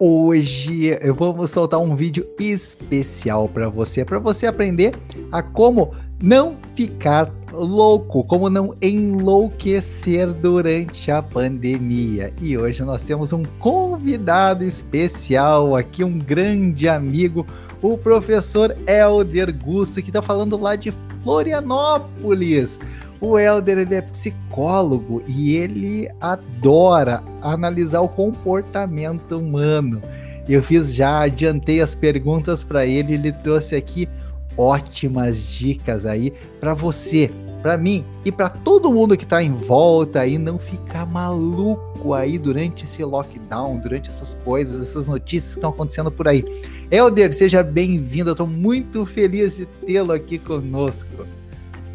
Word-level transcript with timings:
hoje 0.00 0.98
eu 1.02 1.14
vou 1.14 1.46
soltar 1.46 1.78
um 1.78 1.94
vídeo 1.94 2.26
especial 2.38 3.46
para 3.46 3.68
você, 3.68 4.02
para 4.02 4.18
você 4.18 4.46
aprender 4.46 4.94
a 5.30 5.42
como 5.42 5.92
não 6.22 6.56
ficar 6.74 7.30
louco, 7.52 8.24
como 8.24 8.48
não 8.48 8.74
enlouquecer 8.80 10.28
durante 10.28 11.10
a 11.10 11.22
pandemia. 11.22 12.32
E 12.40 12.56
hoje 12.56 12.82
nós 12.82 13.02
temos 13.02 13.34
um 13.34 13.42
convidado 13.58 14.64
especial 14.64 15.76
aqui, 15.76 16.02
um 16.02 16.18
grande 16.18 16.88
amigo, 16.88 17.46
o 17.82 17.98
professor 17.98 18.74
Elder 18.86 19.54
Gusso, 19.54 20.02
que 20.02 20.08
está 20.08 20.22
falando 20.22 20.58
lá 20.58 20.76
de 20.76 20.94
Florianópolis. 21.22 22.80
O 23.20 23.38
Helder 23.38 23.78
ele 23.78 23.94
é 23.94 24.00
psicólogo 24.00 25.22
e 25.26 25.54
ele 25.56 26.08
adora 26.20 27.22
analisar 27.42 28.00
o 28.00 28.08
comportamento 28.08 29.36
humano. 29.36 30.00
Eu 30.48 30.62
fiz 30.62 30.92
já, 30.92 31.20
adiantei 31.20 31.80
as 31.80 31.94
perguntas 31.94 32.64
para 32.64 32.86
ele, 32.86 33.14
ele 33.14 33.30
trouxe 33.30 33.76
aqui 33.76 34.08
ótimas 34.56 35.46
dicas 35.46 36.06
aí 36.06 36.32
para 36.58 36.74
você, 36.74 37.30
para 37.62 37.76
mim 37.76 38.04
e 38.24 38.32
para 38.32 38.48
todo 38.48 38.90
mundo 38.90 39.16
que 39.16 39.24
está 39.24 39.42
em 39.42 39.52
volta 39.52 40.20
aí 40.20 40.38
não 40.38 40.58
ficar 40.58 41.06
maluco 41.06 42.14
aí 42.14 42.38
durante 42.38 42.86
esse 42.86 43.04
lockdown, 43.04 43.78
durante 43.78 44.08
essas 44.08 44.34
coisas, 44.44 44.80
essas 44.80 45.06
notícias 45.06 45.52
que 45.52 45.58
estão 45.58 45.70
acontecendo 45.70 46.10
por 46.10 46.26
aí. 46.26 46.42
Helder, 46.90 47.34
seja 47.34 47.62
bem-vindo, 47.62 48.30
eu 48.30 48.32
estou 48.32 48.46
muito 48.46 49.04
feliz 49.04 49.56
de 49.56 49.66
tê-lo 49.66 50.12
aqui 50.12 50.38
conosco. 50.38 51.26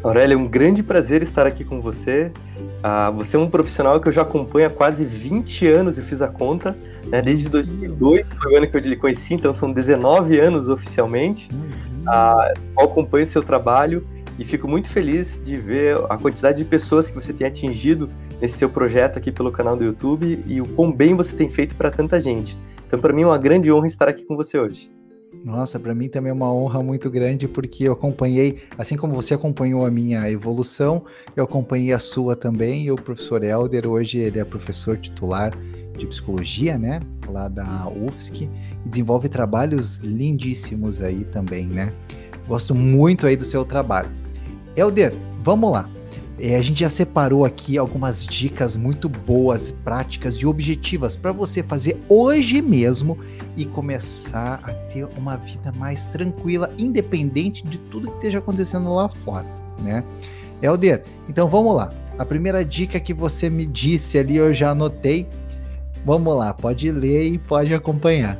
Aurélia, 0.06 0.34
é 0.34 0.36
um 0.36 0.46
grande 0.46 0.84
prazer 0.84 1.20
estar 1.20 1.46
aqui 1.46 1.64
com 1.64 1.80
você. 1.80 2.30
Ah, 2.80 3.10
você 3.10 3.36
é 3.36 3.40
um 3.40 3.50
profissional 3.50 4.00
que 4.00 4.08
eu 4.08 4.12
já 4.12 4.22
acompanho 4.22 4.68
há 4.68 4.70
quase 4.70 5.04
20 5.04 5.66
anos, 5.66 5.98
eu 5.98 6.04
fiz 6.04 6.22
a 6.22 6.28
conta, 6.28 6.76
né? 7.06 7.20
desde 7.20 7.48
2002, 7.48 8.24
foi 8.40 8.52
o 8.52 8.56
ano 8.56 8.68
que 8.68 8.76
eu 8.76 8.80
lhe 8.80 8.96
conheci, 8.96 9.34
então 9.34 9.52
são 9.52 9.72
19 9.72 10.38
anos 10.38 10.68
oficialmente. 10.68 11.48
Uhum. 11.52 12.04
Ah, 12.06 12.54
eu 12.78 12.84
acompanho 12.84 13.26
seu 13.26 13.42
trabalho 13.42 14.06
e 14.38 14.44
fico 14.44 14.68
muito 14.68 14.88
feliz 14.88 15.42
de 15.44 15.56
ver 15.56 15.96
a 16.08 16.16
quantidade 16.16 16.58
de 16.58 16.64
pessoas 16.64 17.10
que 17.10 17.14
você 17.16 17.32
tem 17.32 17.46
atingido 17.46 18.08
nesse 18.40 18.58
seu 18.58 18.70
projeto 18.70 19.18
aqui 19.18 19.32
pelo 19.32 19.50
canal 19.50 19.76
do 19.76 19.84
YouTube 19.84 20.40
e 20.46 20.60
o 20.60 20.66
quão 20.68 20.92
bem 20.92 21.14
você 21.14 21.34
tem 21.34 21.48
feito 21.48 21.74
para 21.74 21.90
tanta 21.90 22.20
gente. 22.20 22.56
Então, 22.86 23.00
para 23.00 23.12
mim 23.12 23.22
é 23.22 23.26
uma 23.26 23.38
grande 23.38 23.72
honra 23.72 23.88
estar 23.88 24.08
aqui 24.08 24.24
com 24.24 24.36
você 24.36 24.56
hoje. 24.56 24.95
Nossa, 25.46 25.78
para 25.78 25.94
mim 25.94 26.08
também 26.08 26.30
é 26.30 26.32
uma 26.32 26.52
honra 26.52 26.82
muito 26.82 27.08
grande 27.08 27.46
porque 27.46 27.84
eu 27.84 27.92
acompanhei, 27.92 28.64
assim 28.76 28.96
como 28.96 29.14
você 29.14 29.32
acompanhou 29.32 29.86
a 29.86 29.90
minha 29.92 30.28
evolução, 30.28 31.04
eu 31.36 31.44
acompanhei 31.44 31.92
a 31.92 32.00
sua 32.00 32.34
também. 32.34 32.86
E 32.86 32.90
o 32.90 32.96
professor 32.96 33.44
Helder, 33.44 33.86
hoje 33.86 34.18
ele 34.18 34.40
é 34.40 34.44
professor 34.44 34.98
titular 34.98 35.56
de 35.96 36.04
psicologia, 36.04 36.76
né, 36.76 36.98
lá 37.28 37.46
da 37.46 37.86
UFSC, 37.86 38.50
e 38.84 38.88
desenvolve 38.88 39.28
trabalhos 39.28 39.98
lindíssimos 39.98 41.00
aí 41.00 41.22
também, 41.22 41.64
né? 41.64 41.92
Gosto 42.48 42.74
muito 42.74 43.24
aí 43.24 43.36
do 43.36 43.44
seu 43.44 43.64
trabalho. 43.64 44.10
Helder, 44.74 45.14
vamos 45.44 45.70
lá. 45.70 45.88
É, 46.38 46.56
a 46.56 46.62
gente 46.62 46.80
já 46.80 46.90
separou 46.90 47.46
aqui 47.46 47.78
algumas 47.78 48.26
dicas 48.26 48.76
muito 48.76 49.08
boas, 49.08 49.70
práticas 49.70 50.34
e 50.34 50.46
objetivas 50.46 51.16
para 51.16 51.32
você 51.32 51.62
fazer 51.62 51.98
hoje 52.08 52.60
mesmo 52.60 53.18
e 53.56 53.64
começar 53.64 54.60
a 54.62 54.72
ter 54.92 55.08
uma 55.16 55.36
vida 55.36 55.72
mais 55.78 56.06
tranquila, 56.08 56.70
independente 56.76 57.64
de 57.64 57.78
tudo 57.78 58.10
que 58.10 58.16
esteja 58.16 58.38
acontecendo 58.38 58.92
lá 58.92 59.08
fora, 59.08 59.46
né? 59.82 60.04
Helder, 60.60 61.02
então 61.26 61.48
vamos 61.48 61.74
lá. 61.74 61.90
A 62.18 62.24
primeira 62.24 62.62
dica 62.64 63.00
que 63.00 63.14
você 63.14 63.48
me 63.48 63.64
disse 63.64 64.18
ali 64.18 64.36
eu 64.36 64.52
já 64.52 64.70
anotei. 64.70 65.26
Vamos 66.04 66.36
lá, 66.36 66.52
pode 66.52 66.90
ler 66.92 67.24
e 67.24 67.38
pode 67.38 67.72
acompanhar. 67.72 68.38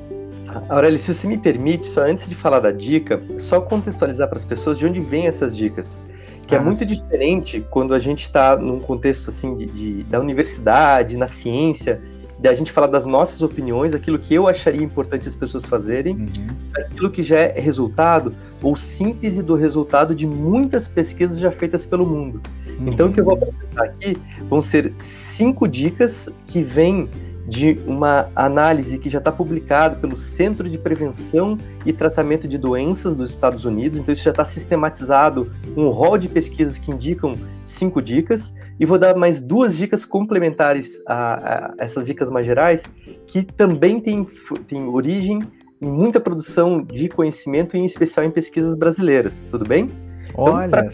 Aurélio, 0.69 0.99
se 0.99 1.13
você 1.13 1.27
me 1.27 1.39
permite, 1.39 1.87
só 1.87 2.03
antes 2.03 2.29
de 2.29 2.35
falar 2.35 2.61
da 2.61 2.71
dica, 2.71 3.21
só 3.39 3.61
contextualizar 3.61 4.29
para 4.29 4.39
as 4.39 4.45
pessoas 4.45 4.79
de 4.79 4.87
onde 4.87 5.01
vêm 5.01 5.27
essas 5.27 5.57
dicas 5.57 6.01
que 6.47 6.55
é 6.55 6.59
ah, 6.59 6.61
é 6.61 6.65
muito 6.65 6.79
sim. 6.79 6.87
diferente 6.87 7.65
quando 7.71 7.93
a 7.95 7.99
gente 7.99 8.23
está 8.23 8.57
num 8.57 8.79
contexto 8.79 9.29
assim 9.29 9.55
de, 9.55 9.67
de, 9.67 10.03
da 10.05 10.21
universidade, 10.21 11.17
na 11.17 11.27
ciência, 11.27 12.01
da 12.39 12.55
gente 12.55 12.71
falar 12.71 12.87
das 12.87 13.07
nossas 13.07 13.43
opiniões, 13.43 13.95
aquilo 13.95 14.19
que 14.19 14.35
eu 14.35 14.47
acharia 14.47 14.83
importante 14.83 15.27
as 15.27 15.35
pessoas 15.35 15.65
fazerem, 15.65 16.15
uhum. 16.15 16.47
aquilo 16.77 17.11
que 17.11 17.23
já 17.23 17.39
é 17.39 17.59
resultado 17.59 18.35
ou 18.63 18.77
síntese 18.77 19.43
do 19.43 19.55
resultado 19.55 20.15
de 20.15 20.27
muitas 20.27 20.87
pesquisas 20.87 21.39
já 21.39 21.51
feitas 21.51 21.85
pelo 21.87 22.07
mundo. 22.07 22.41
Uhum. 22.79 22.89
Então, 22.89 23.09
o 23.09 23.13
que 23.13 23.21
eu 23.21 23.25
vou 23.25 23.35
apresentar 23.35 23.85
aqui 23.85 24.17
vão 24.49 24.61
ser 24.61 24.93
cinco 24.99 25.67
dicas 25.67 26.29
que 26.47 26.63
vêm 26.63 27.09
de 27.47 27.79
uma 27.87 28.29
análise 28.35 28.99
que 28.99 29.09
já 29.09 29.19
está 29.19 29.31
publicada 29.31 29.97
pelo 29.97 30.17
Centro 30.17 30.69
de 30.69 30.79
Prevenção 30.79 31.57
e 31.85 31.93
Tratamento 31.93 32.49
de 32.49 32.59
Doenças 32.59 33.17
dos 33.17 33.31
Estados 33.31 33.65
Unidos. 33.65 33.99
Então, 33.99 34.13
isso 34.13 34.25
já 34.25 34.31
está 34.31 34.45
sistematizado, 34.45 35.51
um 35.77 35.89
rol 35.89 36.19
de 36.19 36.29
pesquisas 36.29 36.79
que 36.79 36.91
indicam 36.91 37.35
cinco 37.65 38.03
dicas. 38.03 38.55
E 38.79 38.85
vou 38.85 38.99
dar 38.99 39.17
mais 39.17 39.41
duas 39.41 39.77
dicas 39.77 40.05
complementares 40.05 41.01
a, 41.07 41.71
a 41.71 41.75
essas 41.79 42.07
dicas 42.07 42.31
mais 42.31 42.45
gerais, 42.45 42.85
que 43.27 43.43
também 43.43 44.01
têm 44.01 44.27
tem 44.67 44.87
origem 44.87 45.41
em 45.81 45.91
muita 45.91 46.21
produção 46.21 46.83
de 46.83 47.09
conhecimento, 47.09 47.77
em 47.77 47.85
especial 47.85 48.27
em 48.27 48.31
pesquisas 48.31 48.75
brasileiras. 48.75 49.47
Tudo 49.51 49.67
bem? 49.67 49.91
Então, 50.37 50.55
Olha. 50.55 50.91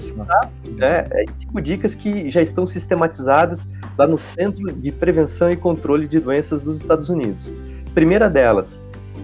Né, 0.65 1.07
é, 1.11 1.25
cinco 1.37 1.61
dicas 1.61 1.97
que 1.97 2.31
já 2.31 2.41
estão 2.41 2.65
sistematizadas 2.65 3.67
lá 3.99 4.07
no 4.07 4.17
Centro 4.17 4.73
de 4.73 4.93
Prevenção 4.93 5.51
e 5.51 5.57
Controle 5.57 6.07
de 6.07 6.21
Doenças 6.21 6.63
dos 6.63 6.77
Estados 6.77 7.09
Unidos. 7.09 7.53
Primeira 7.93 8.31
delas, 8.31 8.81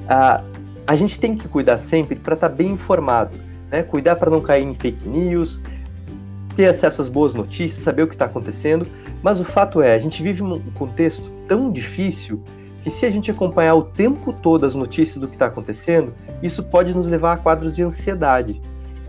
a, 0.08 0.42
a 0.86 0.96
gente 0.96 1.20
tem 1.20 1.36
que 1.36 1.46
cuidar 1.46 1.78
sempre 1.78 2.16
para 2.16 2.34
estar 2.34 2.48
tá 2.48 2.54
bem 2.54 2.72
informado, 2.72 3.38
né? 3.70 3.84
Cuidar 3.84 4.16
para 4.16 4.28
não 4.28 4.40
cair 4.40 4.64
em 4.64 4.74
fake 4.74 5.08
news, 5.08 5.60
ter 6.56 6.66
acesso 6.66 7.00
às 7.00 7.08
boas 7.08 7.32
notícias, 7.32 7.84
saber 7.84 8.02
o 8.02 8.08
que 8.08 8.16
está 8.16 8.24
acontecendo. 8.24 8.88
Mas 9.22 9.38
o 9.38 9.44
fato 9.44 9.80
é, 9.80 9.94
a 9.94 9.98
gente 10.00 10.20
vive 10.20 10.42
um 10.42 10.58
contexto 10.74 11.30
tão 11.46 11.70
difícil 11.70 12.42
que 12.82 12.90
se 12.90 13.06
a 13.06 13.10
gente 13.10 13.30
acompanhar 13.30 13.76
o 13.76 13.82
tempo 13.82 14.32
todo 14.32 14.66
as 14.66 14.74
notícias 14.74 15.18
do 15.18 15.28
que 15.28 15.36
está 15.36 15.46
acontecendo, 15.46 16.12
isso 16.42 16.64
pode 16.64 16.94
nos 16.94 17.06
levar 17.06 17.34
a 17.34 17.36
quadros 17.36 17.76
de 17.76 17.82
ansiedade 17.82 18.60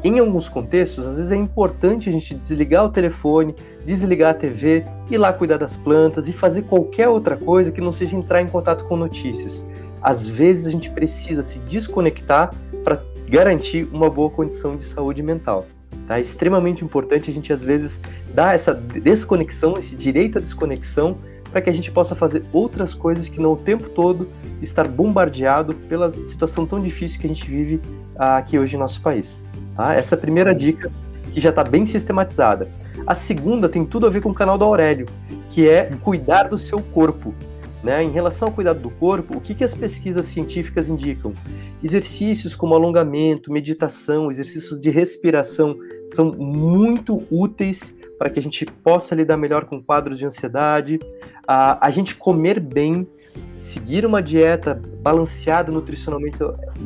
em 0.03 0.19
alguns 0.19 0.47
contextos, 0.47 1.05
às 1.05 1.17
vezes 1.17 1.31
é 1.31 1.35
importante 1.35 2.07
a 2.07 2.11
gente 2.11 2.33
desligar 2.33 2.85
o 2.85 2.89
telefone, 2.89 3.53
desligar 3.85 4.31
a 4.31 4.33
TV, 4.33 4.85
ir 5.11 5.17
lá 5.17 5.33
cuidar 5.33 5.57
das 5.57 5.75
plantas 5.75 6.27
e 6.27 6.33
fazer 6.33 6.63
qualquer 6.63 7.09
outra 7.09 7.35
coisa 7.35 7.71
que 7.71 7.81
não 7.81 7.91
seja 7.91 8.15
entrar 8.15 8.41
em 8.41 8.47
contato 8.47 8.85
com 8.85 8.95
notícias. 8.95 9.67
Às 10.01 10.25
vezes 10.25 10.67
a 10.67 10.71
gente 10.71 10.89
precisa 10.89 11.43
se 11.43 11.59
desconectar 11.59 12.53
para 12.83 13.03
garantir 13.27 13.89
uma 13.91 14.09
boa 14.09 14.29
condição 14.29 14.77
de 14.77 14.83
saúde 14.83 15.21
mental. 15.21 15.65
Tá? 16.07 16.17
É 16.17 16.21
extremamente 16.21 16.83
importante 16.83 17.29
a 17.29 17.33
gente 17.33 17.51
às 17.51 17.61
vezes 17.61 17.99
dar 18.33 18.55
essa 18.55 18.73
desconexão, 18.73 19.77
esse 19.77 19.97
direito 19.97 20.37
à 20.37 20.41
desconexão, 20.41 21.17
para 21.51 21.61
que 21.61 21.69
a 21.69 21.73
gente 21.73 21.91
possa 21.91 22.15
fazer 22.15 22.43
outras 22.53 22.93
coisas 22.93 23.27
que 23.27 23.39
não 23.39 23.53
o 23.53 23.57
tempo 23.57 23.89
todo 23.89 24.29
estar 24.61 24.87
bombardeado 24.87 25.73
pela 25.73 26.11
situação 26.15 26.65
tão 26.65 26.79
difícil 26.81 27.19
que 27.19 27.25
a 27.25 27.29
gente 27.29 27.49
vive 27.49 27.81
aqui 28.15 28.57
hoje 28.57 28.75
em 28.75 28.79
nosso 28.79 29.01
país. 29.01 29.47
Tá? 29.79 29.93
Essa 29.95 30.15
é 30.15 30.17
a 30.17 30.19
primeira 30.19 30.53
dica 30.53 30.91
que 31.31 31.39
já 31.39 31.51
está 31.51 31.63
bem 31.63 31.85
sistematizada. 31.85 32.67
A 33.07 33.15
segunda 33.15 33.69
tem 33.69 33.85
tudo 33.85 34.07
a 34.07 34.09
ver 34.09 34.19
com 34.19 34.31
o 34.31 34.33
canal 34.33 34.57
do 34.57 34.65
Aurélio, 34.65 35.07
que 35.49 35.69
é 35.69 35.85
cuidar 36.03 36.49
do 36.49 36.57
seu 36.57 36.81
corpo. 36.81 37.33
Né? 37.81 38.03
Em 38.03 38.11
relação 38.11 38.49
ao 38.49 38.53
cuidado 38.53 38.81
do 38.81 38.89
corpo, 38.89 39.37
o 39.37 39.39
que, 39.39 39.55
que 39.55 39.63
as 39.63 39.73
pesquisas 39.73 40.25
científicas 40.25 40.89
indicam? 40.89 41.33
Exercícios 41.81 42.53
como 42.55 42.75
alongamento, 42.75 43.53
meditação, 43.53 44.29
exercícios 44.29 44.81
de 44.81 44.89
respiração 44.89 45.77
são 46.07 46.33
muito 46.33 47.23
úteis 47.31 47.95
para 48.17 48.29
que 48.29 48.37
a 48.37 48.43
gente 48.43 48.65
possa 48.65 49.15
lidar 49.15 49.37
melhor 49.37 49.63
com 49.63 49.81
quadros 49.81 50.19
de 50.19 50.25
ansiedade. 50.25 50.99
A, 51.47 51.87
a 51.87 51.89
gente 51.89 52.15
comer 52.15 52.59
bem, 52.59 53.07
seguir 53.57 54.05
uma 54.05 54.21
dieta 54.21 54.79
balanceada 55.01 55.71
nutricionalmente 55.71 56.37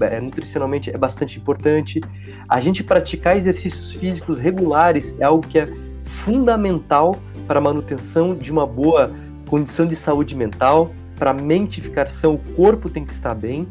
é, 0.02 0.20
nutricionalmente 0.20 0.90
é 0.90 0.98
bastante 0.98 1.40
importante. 1.40 2.02
A 2.48 2.60
gente 2.60 2.84
praticar 2.84 3.38
exercícios 3.38 3.92
físicos 3.92 4.38
regulares 4.38 5.16
é 5.20 5.24
algo 5.24 5.48
que 5.48 5.60
é 5.60 5.68
fundamental 6.04 7.20
para 7.48 7.60
a 7.60 7.62
manutenção 7.62 8.36
de 8.36 8.52
uma 8.52 8.66
boa 8.66 9.12
condição 9.48 9.86
de 9.86 9.96
saúde 9.96 10.36
mental. 10.36 10.92
Para 11.18 11.32
a 11.32 11.34
mente 11.34 11.82
ficar 11.82 12.08
sã, 12.08 12.30
o 12.30 12.38
corpo 12.56 12.90
tem 12.90 13.06
que 13.06 13.14
estar 13.14 13.36
bem. 13.36 13.68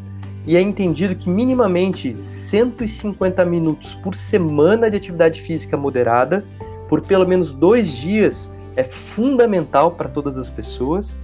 E 0.47 0.57
é 0.57 0.61
entendido 0.61 1.15
que 1.15 1.31
minimamente 1.31 2.13
150 2.13 3.45
minutos 3.45 3.95
por 3.95 4.15
semana 4.15 4.91
de 4.91 4.97
atividade 4.97 5.41
física 5.41 5.77
moderada, 5.77 6.45
por 6.89 7.01
pelo 7.01 7.27
menos 7.27 7.53
dois 7.53 7.93
dias, 7.93 8.53
é 8.75 8.83
fundamental 8.83 9.93
para 9.93 10.09
todas 10.09 10.37
as 10.37 10.51
pessoas 10.51 11.17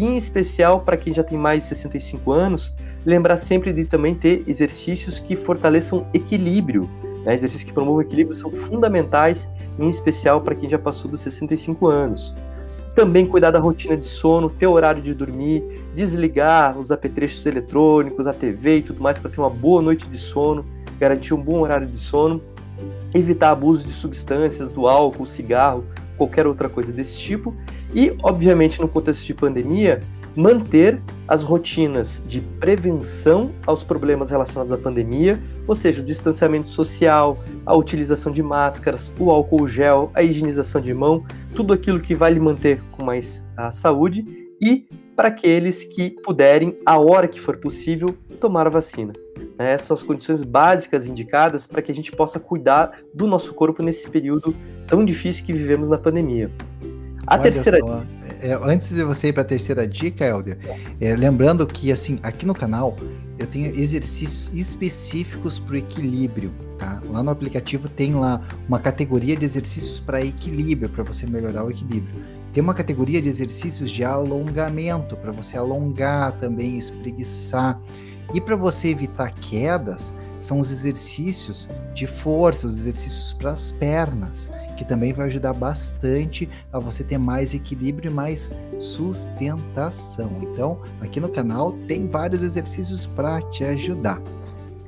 em 0.00 0.16
especial 0.16 0.80
para 0.80 0.96
quem 0.96 1.12
já 1.12 1.22
tem 1.22 1.38
mais 1.38 1.62
de 1.62 1.68
65 1.70 2.32
anos, 2.32 2.74
lembrar 3.04 3.36
sempre 3.36 3.72
de 3.72 3.84
também 3.84 4.14
ter 4.14 4.44
exercícios 4.46 5.18
que 5.18 5.36
fortaleçam 5.36 6.06
equilíbrio. 6.14 6.88
Né? 7.24 7.34
Exercícios 7.34 7.64
que 7.64 7.72
promovam 7.72 8.00
equilíbrio 8.00 8.34
são 8.34 8.50
fundamentais, 8.50 9.48
em 9.78 9.88
especial 9.88 10.40
para 10.40 10.54
quem 10.54 10.68
já 10.68 10.78
passou 10.78 11.10
dos 11.10 11.20
65 11.20 11.86
anos. 11.86 12.34
Também 12.94 13.24
cuidar 13.24 13.50
da 13.50 13.58
rotina 13.58 13.96
de 13.96 14.06
sono, 14.06 14.50
ter 14.50 14.66
horário 14.66 15.00
de 15.00 15.14
dormir, 15.14 15.62
desligar 15.94 16.78
os 16.78 16.90
apetrechos 16.90 17.44
eletrônicos, 17.46 18.26
a 18.26 18.34
TV 18.34 18.78
e 18.78 18.82
tudo 18.82 19.02
mais 19.02 19.18
para 19.18 19.30
ter 19.30 19.40
uma 19.40 19.48
boa 19.48 19.80
noite 19.80 20.06
de 20.08 20.18
sono, 20.18 20.64
garantir 20.98 21.32
um 21.32 21.42
bom 21.42 21.60
horário 21.60 21.86
de 21.86 21.96
sono, 21.96 22.42
evitar 23.14 23.50
abuso 23.50 23.86
de 23.86 23.92
substâncias, 23.92 24.72
do 24.72 24.86
álcool, 24.86 25.24
cigarro, 25.24 25.84
qualquer 26.22 26.46
outra 26.46 26.68
coisa 26.68 26.92
desse 26.92 27.18
tipo. 27.18 27.54
E, 27.94 28.16
obviamente, 28.22 28.80
no 28.80 28.88
contexto 28.88 29.26
de 29.26 29.34
pandemia, 29.34 30.00
manter 30.36 30.98
as 31.28 31.42
rotinas 31.42 32.22
de 32.26 32.40
prevenção 32.40 33.50
aos 33.66 33.82
problemas 33.82 34.30
relacionados 34.30 34.72
à 34.72 34.78
pandemia, 34.78 35.38
ou 35.66 35.74
seja, 35.74 36.00
o 36.00 36.04
distanciamento 36.04 36.68
social, 36.68 37.38
a 37.66 37.74
utilização 37.74 38.32
de 38.32 38.42
máscaras, 38.42 39.12
o 39.18 39.30
álcool 39.30 39.68
gel, 39.68 40.10
a 40.14 40.22
higienização 40.22 40.80
de 40.80 40.94
mão, 40.94 41.24
tudo 41.54 41.72
aquilo 41.72 42.00
que 42.00 42.14
vai 42.14 42.32
lhe 42.32 42.40
manter 42.40 42.80
com 42.92 43.04
mais 43.04 43.44
a 43.56 43.70
saúde 43.70 44.24
e 44.60 44.86
para 45.14 45.28
aqueles 45.28 45.84
que 45.84 46.10
puderem, 46.22 46.78
a 46.86 46.98
hora 46.98 47.28
que 47.28 47.40
for 47.40 47.58
possível, 47.58 48.16
tomar 48.40 48.66
a 48.66 48.70
vacina. 48.70 49.12
Né? 49.62 49.72
Essas 49.72 49.86
são 49.86 49.94
as 49.94 50.02
condições 50.02 50.42
básicas 50.42 51.06
indicadas 51.06 51.66
para 51.66 51.80
que 51.80 51.92
a 51.92 51.94
gente 51.94 52.12
possa 52.12 52.40
cuidar 52.40 52.98
do 53.14 53.26
nosso 53.26 53.54
corpo 53.54 53.82
nesse 53.82 54.08
período 54.10 54.54
tão 54.86 55.04
difícil 55.04 55.44
que 55.44 55.52
vivemos 55.52 55.88
na 55.88 55.98
pandemia. 55.98 56.50
A 57.26 57.34
Olha 57.34 57.42
terceira 57.42 57.78
só, 57.78 58.02
é, 58.40 58.58
antes 58.60 58.90
de 58.90 59.04
você 59.04 59.28
ir 59.28 59.32
para 59.32 59.42
a 59.42 59.44
terceira 59.44 59.86
dica, 59.86 60.26
Helder, 60.26 60.58
é, 61.00 61.14
lembrando 61.14 61.64
que 61.64 61.92
assim 61.92 62.18
aqui 62.24 62.44
no 62.44 62.52
canal 62.52 62.96
eu 63.38 63.46
tenho 63.46 63.66
exercícios 63.66 64.50
específicos 64.52 65.60
para 65.60 65.74
o 65.74 65.76
equilíbrio, 65.76 66.52
tá? 66.78 67.00
Lá 67.08 67.22
no 67.22 67.30
aplicativo 67.30 67.88
tem 67.88 68.14
lá 68.14 68.44
uma 68.68 68.80
categoria 68.80 69.36
de 69.36 69.44
exercícios 69.44 70.00
para 70.00 70.20
equilíbrio, 70.20 70.88
para 70.88 71.04
você 71.04 71.24
melhorar 71.24 71.64
o 71.64 71.70
equilíbrio. 71.70 72.12
Tem 72.52 72.62
uma 72.62 72.74
categoria 72.74 73.22
de 73.22 73.28
exercícios 73.28 73.90
de 73.90 74.04
alongamento, 74.04 75.16
para 75.16 75.30
você 75.30 75.56
alongar 75.56 76.32
também, 76.32 76.76
espreguiçar. 76.76 77.80
E 78.34 78.40
para 78.40 78.56
você 78.56 78.88
evitar 78.88 79.32
quedas, 79.32 80.12
são 80.40 80.58
os 80.58 80.70
exercícios 80.70 81.68
de 81.94 82.06
força, 82.06 82.66
os 82.66 82.78
exercícios 82.78 83.32
para 83.32 83.52
as 83.52 83.70
pernas, 83.70 84.48
que 84.76 84.84
também 84.84 85.12
vai 85.12 85.26
ajudar 85.26 85.52
bastante 85.52 86.48
a 86.72 86.78
você 86.78 87.04
ter 87.04 87.18
mais 87.18 87.54
equilíbrio 87.54 88.10
e 88.10 88.14
mais 88.14 88.50
sustentação. 88.80 90.30
Então, 90.42 90.80
aqui 91.00 91.20
no 91.20 91.28
canal 91.28 91.72
tem 91.86 92.08
vários 92.08 92.42
exercícios 92.42 93.06
para 93.06 93.40
te 93.42 93.64
ajudar. 93.64 94.20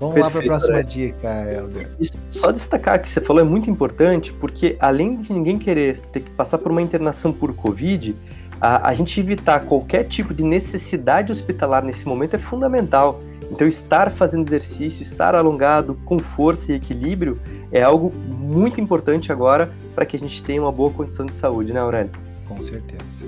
Vamos 0.00 0.16
Perfeito, 0.16 0.20
lá 0.24 0.30
para 0.30 0.40
a 0.40 0.44
próxima 0.44 0.78
é. 0.80 0.82
dica, 0.82 1.52
Helder. 1.52 1.90
Só 2.28 2.50
destacar 2.50 3.00
que 3.00 3.08
você 3.08 3.20
falou 3.20 3.40
é 3.40 3.44
muito 3.44 3.70
importante, 3.70 4.32
porque 4.32 4.76
além 4.80 5.16
de 5.16 5.32
ninguém 5.32 5.56
querer 5.56 6.00
ter 6.12 6.20
que 6.20 6.30
passar 6.32 6.58
por 6.58 6.72
uma 6.72 6.82
internação 6.82 7.32
por 7.32 7.54
Covid, 7.54 8.16
a, 8.60 8.88
a 8.88 8.94
gente 8.94 9.18
evitar 9.20 9.60
qualquer 9.60 10.04
tipo 10.04 10.34
de 10.34 10.42
necessidade 10.42 11.30
hospitalar 11.30 11.84
nesse 11.84 12.06
momento 12.06 12.34
é 12.34 12.38
fundamental. 12.38 13.20
Então, 13.50 13.66
estar 13.66 14.10
fazendo 14.10 14.46
exercício, 14.46 15.02
estar 15.02 15.34
alongado, 15.34 15.94
com 16.04 16.18
força 16.18 16.72
e 16.72 16.76
equilíbrio, 16.76 17.38
é 17.70 17.82
algo 17.82 18.12
muito 18.12 18.80
importante 18.80 19.30
agora 19.30 19.70
para 19.94 20.04
que 20.04 20.16
a 20.16 20.20
gente 20.20 20.42
tenha 20.42 20.60
uma 20.60 20.72
boa 20.72 20.90
condição 20.90 21.26
de 21.26 21.34
saúde, 21.34 21.72
né, 21.72 21.80
Aurélio? 21.80 22.10
Com 22.48 22.60
certeza. 22.60 23.22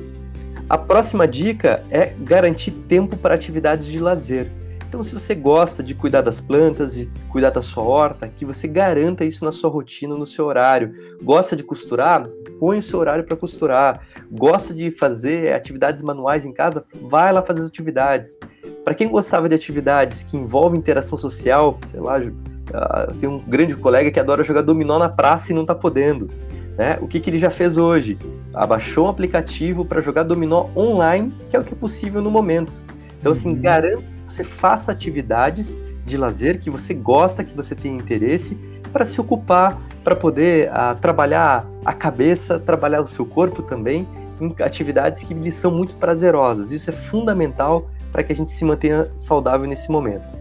A 0.68 0.76
próxima 0.76 1.28
dica 1.28 1.84
é 1.90 2.12
garantir 2.20 2.72
tempo 2.72 3.16
para 3.16 3.34
atividades 3.34 3.86
de 3.86 4.00
lazer. 4.00 4.50
Então, 4.88 5.02
se 5.02 5.12
você 5.12 5.34
gosta 5.34 5.82
de 5.82 5.94
cuidar 5.94 6.22
das 6.22 6.40
plantas, 6.40 6.94
de 6.94 7.06
cuidar 7.28 7.50
da 7.50 7.60
sua 7.60 7.82
horta, 7.82 8.28
que 8.28 8.44
você 8.44 8.66
garanta 8.66 9.24
isso 9.24 9.44
na 9.44 9.52
sua 9.52 9.68
rotina, 9.68 10.16
no 10.16 10.26
seu 10.26 10.46
horário. 10.46 10.94
Gosta 11.22 11.54
de 11.54 11.62
costurar? 11.62 12.26
Põe 12.58 12.78
o 12.78 12.82
seu 12.82 12.98
horário 12.98 13.24
para 13.24 13.36
costurar. 13.36 14.00
Gosta 14.30 14.72
de 14.72 14.90
fazer 14.90 15.52
atividades 15.52 16.02
manuais 16.02 16.44
em 16.44 16.52
casa? 16.52 16.84
Vai 17.02 17.32
lá 17.32 17.42
fazer 17.42 17.60
as 17.60 17.68
atividades. 17.68 18.38
Para 18.86 18.94
quem 18.94 19.08
gostava 19.08 19.48
de 19.48 19.54
atividades 19.56 20.22
que 20.22 20.36
envolvem 20.36 20.78
interação 20.78 21.18
social, 21.18 21.76
sei 21.88 21.98
lá, 21.98 22.20
uh, 22.20 23.14
tem 23.14 23.28
um 23.28 23.40
grande 23.40 23.74
colega 23.74 24.12
que 24.12 24.20
adora 24.20 24.44
jogar 24.44 24.62
dominó 24.62 24.96
na 24.96 25.08
praça 25.08 25.50
e 25.50 25.54
não 25.56 25.62
está 25.62 25.74
podendo. 25.74 26.30
Né? 26.78 26.96
O 27.00 27.08
que, 27.08 27.18
que 27.18 27.28
ele 27.28 27.38
já 27.40 27.50
fez 27.50 27.76
hoje? 27.76 28.16
Abaixou 28.54 29.06
um 29.06 29.08
aplicativo 29.08 29.84
para 29.84 30.00
jogar 30.00 30.22
dominó 30.22 30.66
online, 30.76 31.34
que 31.50 31.56
é 31.56 31.58
o 31.58 31.64
que 31.64 31.72
é 31.72 31.76
possível 31.76 32.22
no 32.22 32.30
momento. 32.30 32.80
Então, 33.18 33.32
assim, 33.32 33.54
uhum. 33.54 33.60
garanta 33.60 34.04
que 34.24 34.32
você 34.32 34.44
faça 34.44 34.92
atividades 34.92 35.76
de 36.04 36.16
lazer 36.16 36.60
que 36.60 36.70
você 36.70 36.94
gosta, 36.94 37.42
que 37.42 37.56
você 37.56 37.74
tem 37.74 37.96
interesse, 37.96 38.56
para 38.92 39.04
se 39.04 39.20
ocupar, 39.20 39.76
para 40.04 40.14
poder 40.14 40.70
uh, 40.70 40.96
trabalhar 41.00 41.66
a 41.84 41.92
cabeça, 41.92 42.60
trabalhar 42.60 43.00
o 43.00 43.08
seu 43.08 43.26
corpo 43.26 43.62
também, 43.62 44.06
em 44.40 44.54
atividades 44.62 45.24
que 45.24 45.34
lhe 45.34 45.50
são 45.50 45.72
muito 45.72 45.96
prazerosas. 45.96 46.70
Isso 46.70 46.88
é 46.88 46.92
fundamental 46.92 47.90
para 48.16 48.24
que 48.24 48.32
a 48.32 48.34
gente 48.34 48.50
se 48.50 48.64
mantenha 48.64 49.06
saudável 49.14 49.68
nesse 49.68 49.90
momento. 49.90 50.34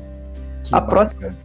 a 0.72 0.80
próxima, 0.80 1.36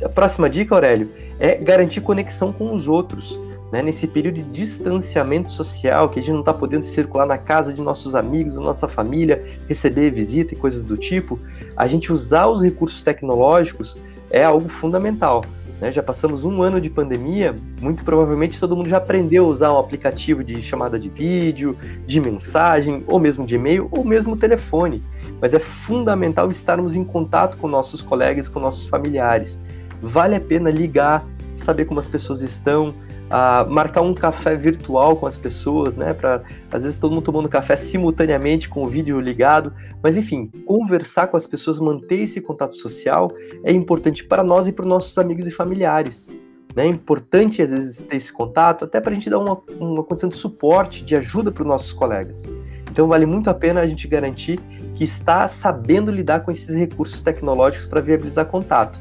a 0.00 0.08
próxima 0.08 0.48
dica, 0.48 0.76
Aurélio, 0.76 1.10
é 1.40 1.56
garantir 1.56 2.00
conexão 2.02 2.52
com 2.52 2.72
os 2.72 2.86
outros. 2.86 3.36
Né? 3.72 3.82
Nesse 3.82 4.06
período 4.06 4.36
de 4.36 4.42
distanciamento 4.44 5.50
social, 5.50 6.08
que 6.08 6.20
a 6.20 6.22
gente 6.22 6.34
não 6.34 6.38
está 6.38 6.54
podendo 6.54 6.84
circular 6.84 7.26
na 7.26 7.36
casa 7.36 7.72
de 7.72 7.82
nossos 7.82 8.14
amigos, 8.14 8.54
da 8.54 8.60
nossa 8.60 8.86
família, 8.86 9.44
receber 9.68 10.12
visita 10.12 10.54
e 10.54 10.56
coisas 10.56 10.84
do 10.84 10.96
tipo, 10.96 11.36
a 11.76 11.88
gente 11.88 12.12
usar 12.12 12.46
os 12.46 12.62
recursos 12.62 13.02
tecnológicos 13.02 13.98
é 14.30 14.44
algo 14.44 14.68
fundamental. 14.68 15.44
Né? 15.82 15.90
Já 15.90 16.00
passamos 16.00 16.44
um 16.44 16.62
ano 16.62 16.80
de 16.80 16.88
pandemia, 16.88 17.56
muito 17.80 18.04
provavelmente 18.04 18.60
todo 18.60 18.76
mundo 18.76 18.88
já 18.88 18.98
aprendeu 18.98 19.46
a 19.46 19.48
usar 19.48 19.72
um 19.72 19.78
aplicativo 19.78 20.44
de 20.44 20.62
chamada 20.62 20.96
de 20.96 21.08
vídeo, 21.08 21.76
de 22.06 22.20
mensagem, 22.20 23.02
ou 23.08 23.18
mesmo 23.18 23.44
de 23.44 23.56
e-mail, 23.56 23.88
ou 23.90 24.04
mesmo 24.04 24.36
telefone. 24.36 25.02
Mas 25.42 25.52
é 25.52 25.58
fundamental 25.58 26.48
estarmos 26.48 26.94
em 26.94 27.02
contato 27.02 27.58
com 27.58 27.66
nossos 27.66 28.00
colegas, 28.00 28.48
com 28.48 28.60
nossos 28.60 28.86
familiares. 28.86 29.60
Vale 30.00 30.36
a 30.36 30.40
pena 30.40 30.70
ligar, 30.70 31.26
saber 31.56 31.84
como 31.84 31.98
as 31.98 32.06
pessoas 32.06 32.40
estão, 32.40 32.94
a 33.28 33.64
marcar 33.68 34.02
um 34.02 34.14
café 34.14 34.54
virtual 34.54 35.16
com 35.16 35.26
as 35.26 35.36
pessoas, 35.36 35.96
né? 35.96 36.12
Para 36.12 36.42
às 36.70 36.82
vezes 36.84 36.98
todo 36.98 37.12
mundo 37.12 37.24
tomando 37.24 37.48
café 37.48 37.76
simultaneamente 37.76 38.68
com 38.68 38.84
o 38.84 38.86
vídeo 38.86 39.18
ligado, 39.20 39.72
mas 40.02 40.16
enfim, 40.16 40.50
conversar 40.66 41.26
com 41.26 41.36
as 41.36 41.46
pessoas, 41.46 41.80
manter 41.80 42.20
esse 42.20 42.40
contato 42.40 42.74
social 42.74 43.32
é 43.64 43.72
importante 43.72 44.22
para 44.22 44.44
nós 44.44 44.68
e 44.68 44.72
para 44.72 44.82
os 44.82 44.88
nossos 44.88 45.16
amigos 45.18 45.46
e 45.46 45.50
familiares. 45.50 46.30
Né? 46.76 46.84
É 46.84 46.86
importante 46.86 47.62
às 47.62 47.70
vezes 47.70 48.02
ter 48.02 48.16
esse 48.16 48.32
contato, 48.32 48.84
até 48.84 49.00
para 49.00 49.12
a 49.12 49.14
gente 49.14 49.30
dar 49.30 49.38
uma, 49.38 49.58
uma 49.80 50.04
condição 50.04 50.28
de 50.28 50.36
suporte, 50.36 51.02
de 51.02 51.16
ajuda 51.16 51.50
para 51.50 51.62
os 51.62 51.68
nossos 51.68 51.92
colegas. 51.92 52.44
Então 52.90 53.08
vale 53.08 53.24
muito 53.24 53.48
a 53.48 53.54
pena 53.54 53.80
a 53.80 53.86
gente 53.86 54.06
garantir 54.06 54.60
que 55.02 55.06
está 55.06 55.48
sabendo 55.48 56.12
lidar 56.12 56.44
com 56.44 56.52
esses 56.52 56.72
recursos 56.76 57.22
tecnológicos 57.22 57.86
para 57.86 58.00
viabilizar 58.00 58.46
contato. 58.46 59.00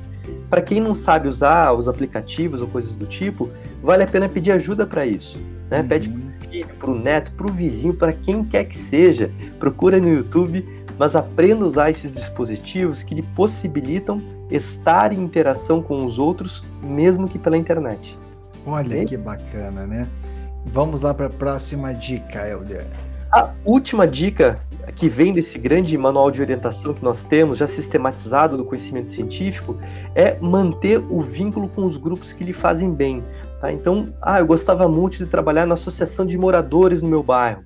Para 0.50 0.60
quem 0.60 0.82
não 0.82 0.96
sabe 0.96 1.28
usar 1.28 1.74
os 1.74 1.88
aplicativos 1.88 2.60
ou 2.60 2.68
coisas 2.68 2.96
do 2.96 3.06
tipo, 3.06 3.52
vale 3.84 4.02
a 4.02 4.08
pena 4.08 4.28
pedir 4.28 4.52
ajuda 4.52 4.88
para 4.88 5.06
isso. 5.06 5.40
Né? 5.70 5.82
Uhum. 5.82 5.88
Pede 5.88 6.10
para 6.10 6.18
o 6.18 6.50
filho, 6.50 6.68
para 6.80 6.90
o 6.90 7.00
neto, 7.00 7.32
para 7.34 7.46
o 7.46 7.52
vizinho, 7.52 7.94
para 7.94 8.14
quem 8.14 8.44
quer 8.44 8.64
que 8.64 8.76
seja. 8.76 9.30
Procura 9.60 10.00
no 10.00 10.12
YouTube, 10.12 10.68
mas 10.98 11.16
aprenda 11.16 11.66
a 11.66 11.68
usar 11.68 11.92
esses 11.92 12.16
dispositivos 12.16 13.04
que 13.04 13.14
lhe 13.14 13.22
possibilitam 13.22 14.20
estar 14.50 15.14
em 15.14 15.22
interação 15.22 15.84
com 15.84 16.04
os 16.04 16.18
outros, 16.18 16.64
mesmo 16.82 17.30
que 17.30 17.38
pela 17.38 17.58
internet. 17.58 18.18
Olha 18.66 19.06
que 19.06 19.18
bacana, 19.18 19.86
né? 19.86 20.08
Vamos 20.66 21.02
lá 21.02 21.14
para 21.14 21.28
a 21.28 21.30
próxima 21.30 21.94
dica, 21.94 22.48
Helder. 22.48 22.88
A 23.32 23.50
última 23.64 24.06
dica 24.06 24.60
que 24.96 25.08
vem 25.08 25.32
desse 25.32 25.58
grande 25.58 25.98
manual 25.98 26.30
de 26.30 26.42
orientação 26.42 26.94
que 26.94 27.02
nós 27.02 27.24
temos, 27.24 27.58
já 27.58 27.66
sistematizado 27.66 28.58
do 28.58 28.66
conhecimento 28.66 29.08
científico, 29.08 29.78
é 30.14 30.38
manter 30.42 30.98
o 31.10 31.22
vínculo 31.22 31.70
com 31.70 31.86
os 31.86 31.96
grupos 31.96 32.34
que 32.34 32.44
lhe 32.44 32.52
fazem 32.52 32.92
bem. 32.94 33.24
Tá? 33.62 33.72
Então, 33.72 34.08
ah, 34.22 34.40
eu 34.40 34.46
gostava 34.46 34.86
muito 34.90 35.18
de 35.18 35.26
trabalhar 35.28 35.66
na 35.66 35.76
associação 35.76 36.26
de 36.26 36.38
moradores 36.38 37.02
no 37.02 37.08
meu 37.08 37.24
bairro. 37.24 37.64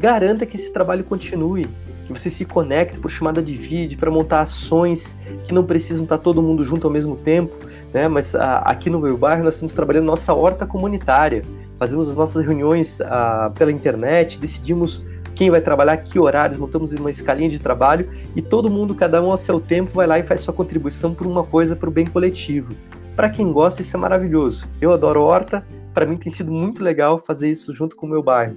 Garanta 0.00 0.44
que 0.44 0.56
esse 0.56 0.72
trabalho 0.72 1.04
continue, 1.04 1.68
que 2.06 2.12
você 2.12 2.28
se 2.28 2.44
conecte 2.44 2.98
por 2.98 3.08
chamada 3.08 3.40
de 3.40 3.54
vídeo 3.54 3.96
para 3.96 4.10
montar 4.10 4.40
ações 4.40 5.14
que 5.44 5.54
não 5.54 5.62
precisam 5.62 6.02
estar 6.02 6.18
todo 6.18 6.42
mundo 6.42 6.64
junto 6.64 6.88
ao 6.88 6.92
mesmo 6.92 7.14
tempo, 7.16 7.54
né? 7.92 8.08
Mas 8.08 8.34
ah, 8.34 8.58
aqui 8.64 8.90
no 8.90 8.98
meu 8.98 9.16
bairro 9.16 9.44
nós 9.44 9.54
estamos 9.54 9.72
trabalhando 9.72 10.06
nossa 10.06 10.34
horta 10.34 10.66
comunitária, 10.66 11.44
fazemos 11.78 12.08
as 12.08 12.16
nossas 12.16 12.44
reuniões 12.44 13.00
ah, 13.00 13.52
pela 13.56 13.72
internet, 13.72 14.38
decidimos 14.38 15.04
quem 15.34 15.50
vai 15.50 15.60
trabalhar, 15.60 15.96
que 15.98 16.18
horários, 16.18 16.58
montamos 16.58 16.92
uma 16.92 17.10
escalinha 17.10 17.48
de 17.48 17.58
trabalho 17.58 18.08
e 18.36 18.40
todo 18.40 18.70
mundo, 18.70 18.94
cada 18.94 19.20
um 19.20 19.30
ao 19.30 19.36
seu 19.36 19.60
tempo, 19.60 19.90
vai 19.92 20.06
lá 20.06 20.18
e 20.18 20.22
faz 20.22 20.40
sua 20.40 20.54
contribuição 20.54 21.12
por 21.12 21.26
uma 21.26 21.42
coisa, 21.42 21.74
para 21.74 21.88
o 21.88 21.92
bem 21.92 22.06
coletivo. 22.06 22.74
Para 23.16 23.28
quem 23.28 23.52
gosta, 23.52 23.82
isso 23.82 23.96
é 23.96 24.00
maravilhoso. 24.00 24.66
Eu 24.80 24.92
adoro 24.92 25.22
horta, 25.22 25.66
para 25.92 26.06
mim 26.06 26.16
tem 26.16 26.30
sido 26.30 26.52
muito 26.52 26.82
legal 26.82 27.22
fazer 27.24 27.50
isso 27.50 27.74
junto 27.74 27.96
com 27.96 28.06
o 28.06 28.10
meu 28.10 28.22
bairro. 28.22 28.56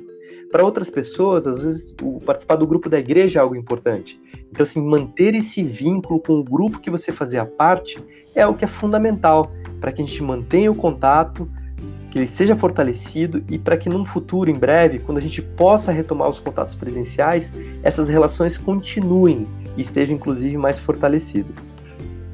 Para 0.51 0.63
outras 0.63 0.89
pessoas, 0.89 1.45
às 1.45 1.63
vezes, 1.63 1.95
o 2.01 2.19
participar 2.21 2.55
do 2.55 2.65
grupo 2.65 2.89
da 2.89 2.97
igreja 2.97 3.39
é 3.39 3.41
algo 3.41 3.55
importante. 3.55 4.19
Então, 4.49 4.63
assim, 4.63 4.81
manter 4.81 5.35
esse 5.35 5.61
vínculo 5.61 6.19
com 6.19 6.33
o 6.33 6.43
grupo 6.43 6.79
que 6.79 6.89
você 6.89 7.11
fazia 7.11 7.45
parte 7.45 8.01
é 8.33 8.45
o 8.47 8.53
que 8.53 8.63
é 8.63 8.67
fundamental 8.67 9.51
para 9.79 9.91
que 9.91 10.01
a 10.01 10.05
gente 10.05 10.23
mantenha 10.23 10.71
o 10.71 10.75
contato, 10.75 11.49
que 12.17 12.21
ele 12.21 12.27
seja 12.27 12.55
fortalecido 12.55 13.43
e 13.47 13.59
para 13.59 13.77
que 13.77 13.87
num 13.87 14.03
futuro, 14.03 14.49
em 14.49 14.55
breve, 14.55 14.97
quando 14.97 15.19
a 15.19 15.21
gente 15.21 15.39
possa 15.39 15.91
retomar 15.91 16.27
os 16.27 16.39
contatos 16.39 16.73
presenciais, 16.73 17.53
essas 17.83 18.09
relações 18.09 18.57
continuem 18.57 19.47
e 19.77 19.81
estejam 19.81 20.15
inclusive 20.15 20.57
mais 20.57 20.79
fortalecidas. 20.79 21.75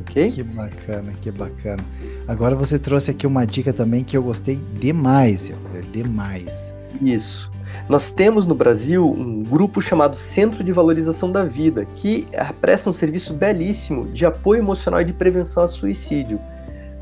Ok? 0.02 0.32
Que 0.32 0.44
bacana, 0.44 1.13
que 1.22 1.32
bacana. 1.32 1.84
Agora 2.28 2.56
você 2.56 2.80
trouxe 2.80 3.12
aqui 3.12 3.28
uma 3.28 3.46
dica 3.46 3.74
também 3.74 4.06
que 4.06 4.16
eu 4.16 4.24
gostei 4.24 4.58
demais, 4.80 5.50
Helder, 5.50 5.84
demais. 5.92 6.74
Isso. 7.02 7.52
Nós 7.90 8.10
temos 8.10 8.46
no 8.46 8.56
Brasil 8.56 9.06
um 9.06 9.44
grupo 9.44 9.82
chamado 9.82 10.16
Centro 10.16 10.63
de 10.63 10.72
Valorização 10.72 11.30
da 11.30 11.44
Vida, 11.44 11.86
que 11.98 12.25
presta 12.62 12.90
um 12.90 12.94
serviço 12.94 13.34
belíssimo 13.34 14.06
de 14.08 14.25
apoio 14.25 14.60
emocional 14.60 15.02
e 15.02 15.06
de 15.06 15.12
prevenção 15.12 15.63
a 15.63 15.68
suicídio. 15.68 16.40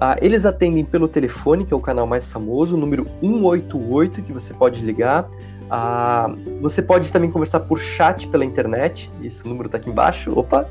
Ah, 0.03 0.17
eles 0.19 0.47
atendem 0.47 0.83
pelo 0.83 1.07
telefone, 1.07 1.63
que 1.63 1.71
é 1.71 1.77
o 1.77 1.79
canal 1.79 2.07
mais 2.07 2.31
famoso, 2.31 2.75
número 2.75 3.05
188, 3.21 4.23
que 4.23 4.33
você 4.33 4.51
pode 4.51 4.83
ligar. 4.83 5.29
Ah, 5.69 6.33
você 6.59 6.81
pode 6.81 7.11
também 7.11 7.29
conversar 7.29 7.59
por 7.59 7.79
chat 7.79 8.27
pela 8.27 8.43
internet, 8.43 9.11
esse 9.21 9.47
número 9.47 9.67
está 9.67 9.77
aqui 9.77 9.91
embaixo. 9.91 10.31
Opa, 10.35 10.67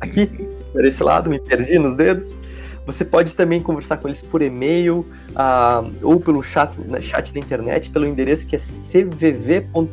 aqui, 0.00 0.26
por 0.72 0.84
esse 0.84 1.02
lado, 1.02 1.28
me 1.28 1.40
perdi 1.40 1.76
nos 1.76 1.96
dedos. 1.96 2.38
Você 2.86 3.04
pode 3.04 3.34
também 3.34 3.60
conversar 3.60 3.96
com 3.96 4.06
eles 4.06 4.22
por 4.22 4.40
e-mail 4.40 5.04
uh, 5.30 5.92
ou 6.00 6.20
pelo 6.20 6.40
chat, 6.40 6.72
né, 6.82 7.00
chat 7.00 7.34
da 7.34 7.40
internet, 7.40 7.90
pelo 7.90 8.06
endereço 8.06 8.46
que 8.46 8.54
é 8.54 8.60
cvv.org.br. 8.60 9.92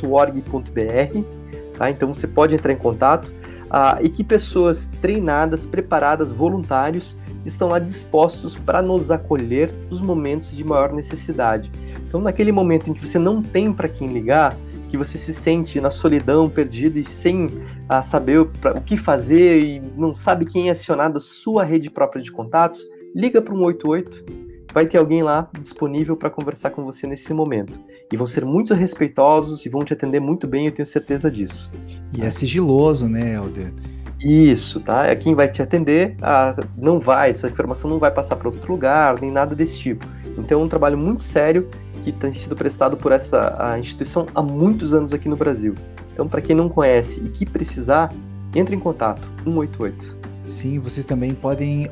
Tá? 1.75 1.89
Então 1.89 2.13
você 2.13 2.27
pode 2.27 2.53
entrar 2.53 2.71
em 2.71 2.77
contato. 2.77 3.33
Uh, 3.69 3.97
e 4.01 4.09
que 4.09 4.23
pessoas 4.23 4.89
treinadas, 4.99 5.65
preparadas, 5.65 6.31
voluntários 6.31 7.15
estão 7.45 7.69
lá 7.69 7.79
dispostos 7.79 8.55
para 8.55 8.81
nos 8.81 9.11
acolher 9.11 9.73
nos 9.89 10.01
momentos 10.01 10.55
de 10.55 10.63
maior 10.63 10.91
necessidade. 10.93 11.71
Então, 12.07 12.21
naquele 12.21 12.51
momento 12.51 12.89
em 12.89 12.93
que 12.93 13.05
você 13.05 13.19
não 13.19 13.41
tem 13.41 13.71
para 13.71 13.87
quem 13.87 14.07
ligar, 14.07 14.55
que 14.89 14.97
você 14.97 15.17
se 15.17 15.33
sente 15.33 15.79
na 15.79 15.91
solidão, 15.91 16.49
perdido 16.49 16.97
e 16.97 17.03
sem 17.03 17.49
ah, 17.87 18.01
saber 18.01 18.39
o, 18.39 18.45
pra, 18.47 18.73
o 18.73 18.81
que 18.81 18.97
fazer 18.97 19.61
e 19.61 19.79
não 19.95 20.13
sabe 20.13 20.45
quem 20.45 20.67
é 20.67 20.71
acionado 20.71 21.19
a 21.19 21.21
sua 21.21 21.63
rede 21.63 21.89
própria 21.89 22.21
de 22.21 22.31
contatos, 22.31 22.83
liga 23.15 23.41
para 23.41 23.53
um 23.53 23.63
88. 23.63 24.49
Vai 24.73 24.85
ter 24.85 24.97
alguém 24.97 25.23
lá 25.23 25.49
disponível 25.61 26.15
para 26.15 26.29
conversar 26.29 26.71
com 26.71 26.83
você 26.83 27.07
nesse 27.07 27.33
momento. 27.33 27.79
E 28.11 28.17
vão 28.17 28.27
ser 28.27 28.45
muito 28.45 28.73
respeitosos 28.73 29.65
e 29.65 29.69
vão 29.69 29.83
te 29.83 29.93
atender 29.93 30.19
muito 30.19 30.47
bem, 30.47 30.65
eu 30.65 30.71
tenho 30.71 30.85
certeza 30.85 31.29
disso. 31.29 31.71
E 32.15 32.21
é 32.23 32.29
sigiloso, 32.29 33.07
né, 33.07 33.35
Helder? 33.35 33.73
Isso, 34.21 34.79
tá? 34.81 35.05
É 35.05 35.15
quem 35.15 35.33
vai 35.33 35.47
te 35.47 35.61
atender, 35.61 36.15
ah, 36.21 36.55
não 36.77 36.99
vai, 36.99 37.29
essa 37.29 37.47
informação 37.47 37.89
não 37.89 37.99
vai 37.99 38.11
passar 38.11 38.35
para 38.35 38.49
outro 38.49 38.71
lugar, 38.71 39.19
nem 39.21 39.31
nada 39.31 39.55
desse 39.55 39.79
tipo. 39.79 40.05
Então 40.37 40.61
é 40.61 40.63
um 40.63 40.67
trabalho 40.67 40.97
muito 40.97 41.23
sério 41.23 41.69
que 42.01 42.11
tem 42.11 42.33
sido 42.33 42.55
prestado 42.55 42.97
por 42.97 43.11
essa 43.11 43.75
instituição 43.77 44.25
há 44.33 44.41
muitos 44.41 44.93
anos 44.93 45.13
aqui 45.13 45.29
no 45.29 45.35
Brasil. 45.35 45.75
Então, 46.13 46.27
para 46.27 46.41
quem 46.41 46.55
não 46.55 46.67
conhece 46.67 47.21
e 47.21 47.29
que 47.29 47.45
precisar, 47.45 48.11
entre 48.53 48.75
em 48.75 48.79
contato, 48.79 49.29
188. 49.45 50.17
Sim, 50.47 50.79
vocês 50.79 51.05
também 51.05 51.33
podem 51.33 51.89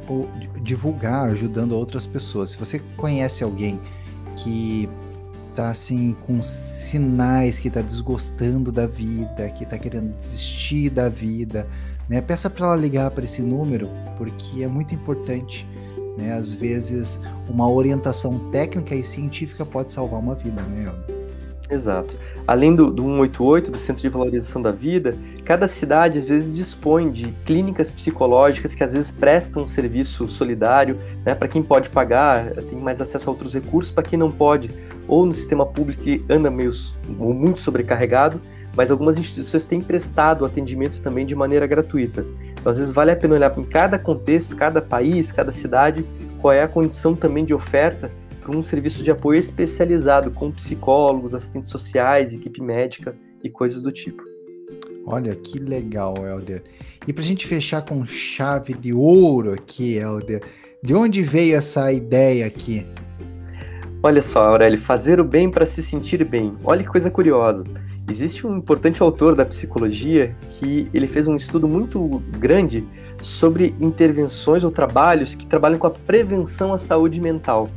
divulgar 0.62 1.30
ajudando 1.30 1.74
outras 1.74 2.06
pessoas. 2.06 2.52
Se 2.52 2.58
você 2.58 2.80
conhece 2.98 3.44
alguém 3.44 3.80
que 4.36 4.90
tá 5.56 5.70
assim 5.70 6.16
com 6.26 6.44
sinais 6.44 7.60
que 7.60 7.70
tá 7.70 7.82
desgostando 7.82 8.72
da 8.72 8.86
vida, 8.86 9.50
que 9.56 9.66
tá 9.66 9.78
querendo 9.78 10.16
desistir 10.16 10.90
da 10.90 11.08
vida, 11.08 11.68
né? 12.10 12.22
Peça 12.22 12.50
para 12.50 12.68
ela 12.68 12.76
ligar 12.76 13.12
para 13.12 13.24
esse 13.24 13.42
número, 13.42 13.90
porque 14.18 14.64
é 14.64 14.68
muito 14.68 14.94
importante. 14.94 15.68
Né? 16.18 16.34
Às 16.34 16.54
vezes, 16.54 17.20
uma 17.48 17.70
orientação 17.70 18.40
técnica 18.52 18.96
e 18.96 19.04
científica 19.04 19.66
pode 19.66 19.94
salvar 19.94 20.20
uma 20.20 20.36
vida, 20.36 20.62
né? 20.64 20.92
Exato. 21.70 22.16
Além 22.48 22.74
do, 22.74 22.90
do 22.90 23.04
188, 23.04 23.72
do 23.72 23.78
Centro 23.78 24.02
de 24.02 24.08
Valorização 24.08 24.62
da 24.62 24.72
Vida, 24.72 25.18
cada 25.44 25.68
cidade 25.68 26.18
às 26.18 26.26
vezes 26.26 26.56
dispõe 26.56 27.12
de 27.12 27.34
clínicas 27.46 27.92
psicológicas 27.92 28.74
que 28.74 28.84
às 28.84 28.94
vezes 28.94 29.12
prestam 29.12 29.64
um 29.64 29.68
serviço 29.68 30.28
solidário, 30.30 30.98
né? 31.26 31.36
Para 31.36 31.48
quem 31.48 31.62
pode 31.62 31.90
pagar, 31.90 32.52
tem 32.52 32.80
mais 32.80 33.02
acesso 33.02 33.30
a 33.30 33.34
outros 33.34 33.54
recursos, 33.54 33.92
para 33.92 34.04
quem 34.04 34.18
não 34.18 34.32
pode, 34.32 34.72
ou 35.08 35.26
no 35.26 35.34
sistema 35.34 35.66
público 35.66 36.04
que 36.04 36.24
anda 36.30 36.50
meio 36.50 36.72
muito 37.10 37.60
sobrecarregado, 37.60 38.42
mas 38.78 38.92
algumas 38.92 39.18
instituições 39.18 39.66
têm 39.66 39.82
prestado 39.82 40.46
atendimento 40.46 41.02
também 41.02 41.26
de 41.26 41.36
maneira 41.36 41.66
gratuita. 41.66 42.24
Então, 42.52 42.72
às 42.72 42.78
vezes, 42.78 42.94
vale 42.94 43.10
a 43.10 43.16
pena 43.16 43.34
olhar 43.34 43.58
em 43.58 43.64
cada 43.64 43.98
contexto, 43.98 44.56
cada 44.56 44.80
país, 44.80 45.32
cada 45.32 45.52
cidade, 45.52 46.06
qual 46.40 46.54
é 46.54 46.62
a 46.62 46.68
condição 46.68 47.16
também 47.16 47.44
de 47.44 47.56
oferta 47.56 48.12
para 48.40 48.56
um 48.56 48.62
serviço 48.62 49.04
de 49.04 49.10
apoio 49.10 49.40
especializado 49.40 50.30
com 50.30 50.52
psicólogos, 50.52 51.34
assistentes 51.34 51.72
sociais, 51.72 52.36
equipe 52.36 52.62
médica 52.62 53.16
e 53.44 53.50
coisas 53.50 53.82
do 53.82 53.92
tipo. 53.92 54.22
Olha 55.08 55.36
que 55.36 55.58
legal, 55.58 56.14
Helder. 56.24 56.64
E 57.08 57.12
para 57.12 57.24
a 57.24 57.26
gente 57.26 57.48
fechar 57.48 57.82
com 57.82 58.06
chave 58.06 58.76
de 58.76 58.94
ouro 58.94 59.54
aqui, 59.54 59.96
Helder, 59.96 60.44
de 60.84 60.94
onde 60.94 61.24
veio 61.24 61.56
essa 61.56 61.92
ideia 61.92 62.46
aqui? 62.46 62.86
Olha 64.04 64.22
só, 64.22 64.50
Aurélio, 64.50 64.78
fazer 64.78 65.20
o 65.20 65.24
bem 65.24 65.50
para 65.50 65.66
se 65.66 65.82
sentir 65.82 66.24
bem. 66.24 66.56
Olha 66.64 66.84
que 66.84 66.90
coisa 66.90 67.10
curiosa. 67.10 67.64
Existe 68.10 68.48
um 68.48 68.56
importante 68.56 69.02
autor 69.02 69.36
da 69.36 69.46
psicologia 69.46 70.34
que 70.52 70.90
ele 70.94 71.08
fez 71.08 71.28
um 71.28 71.36
estudo 71.36 71.68
muito 71.68 72.22
grande 72.40 72.88
sobre 73.22 73.76
intervenções 73.82 74.64
ou 74.64 74.72
trabalhos 74.72 75.36
que 75.36 75.46
trabalham 75.46 75.78
com 75.78 75.88
a 75.88 75.92
prevenção 75.92 76.74
à 76.74 76.78
saúde 76.78 77.20
mental. 77.20 77.70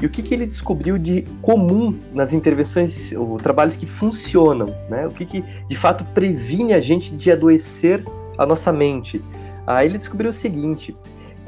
E 0.00 0.06
o 0.06 0.10
que, 0.10 0.22
que 0.22 0.32
ele 0.32 0.46
descobriu 0.46 0.96
de 0.96 1.22
comum 1.42 1.98
nas 2.12 2.32
intervenções 2.32 3.12
ou 3.12 3.36
trabalhos 3.38 3.76
que 3.76 3.86
funcionam, 3.86 4.74
né? 4.88 5.06
O 5.06 5.10
que, 5.10 5.26
que 5.26 5.44
de 5.68 5.76
fato 5.76 6.04
previne 6.14 6.72
a 6.72 6.80
gente 6.80 7.14
de 7.14 7.30
adoecer 7.30 8.02
a 8.38 8.46
nossa 8.46 8.72
mente? 8.72 9.22
Aí 9.66 9.88
ele 9.88 9.98
descobriu 9.98 10.30
o 10.30 10.34
seguinte: 10.34 10.96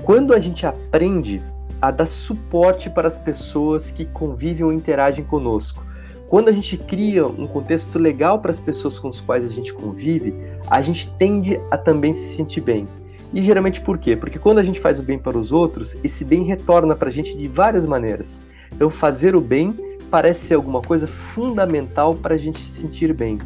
quando 0.03 0.35
a 0.35 0.41
gente 0.41 0.67
aprende 0.67 1.43
a 1.81 1.91
dar 1.91 2.07
suporte 2.07 2.91
para 2.91 3.09
as 3.09 3.19
pessoas 3.19 3.91
que 3.91 4.05
convivem 4.05 4.65
ou 4.65 4.73
interagem 4.73 5.25
conosco, 5.25 5.85
quando 6.29 6.49
a 6.49 6.53
gente 6.53 6.77
cria 6.77 7.27
um 7.27 7.47
contexto 7.47 7.99
legal 7.99 8.39
para 8.39 8.51
as 8.51 8.61
pessoas 8.61 8.99
com 8.99 9.09
as 9.09 9.21
quais 9.21 9.45
a 9.45 9.49
gente 9.49 9.73
convive, 9.73 10.35
a 10.67 10.83
gente 10.83 11.09
tende 11.13 11.59
a 11.71 11.79
também 11.79 12.13
se 12.13 12.37
sentir 12.37 12.61
bem. 12.61 12.87
E 13.33 13.43
geralmente 13.43 13.81
por 13.81 13.99
quê? 13.99 14.15
Porque 14.15 14.39
quando 14.39 14.59
a 14.59 14.63
gente 14.63 14.81
faz 14.81 15.01
o 15.01 15.03
bem 15.03 15.19
para 15.19 15.39
os 15.39 15.53
outros, 15.53 15.97
esse 16.05 16.25
bem 16.25 16.43
retorna 16.43 16.95
para 16.95 17.09
a 17.09 17.13
gente 17.13 17.37
de 17.37 17.49
várias 17.49 17.87
maneiras. 17.87 18.39
Então, 18.73 18.91
fazer 18.91 19.35
o 19.35 19.41
bem 19.41 19.75
parece 20.11 20.47
ser 20.47 20.55
alguma 20.55 20.81
coisa 20.81 21.07
fundamental 21.07 22.15
para 22.15 22.35
a 22.35 22.39
gente 22.39 22.61
se 22.61 22.81
sentir 22.81 23.13
bem. 23.13 23.39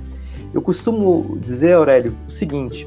Eu 0.53 0.61
costumo 0.61 1.39
dizer, 1.41 1.75
Aurélio, 1.75 2.15
o 2.29 2.31
seguinte: 2.31 2.87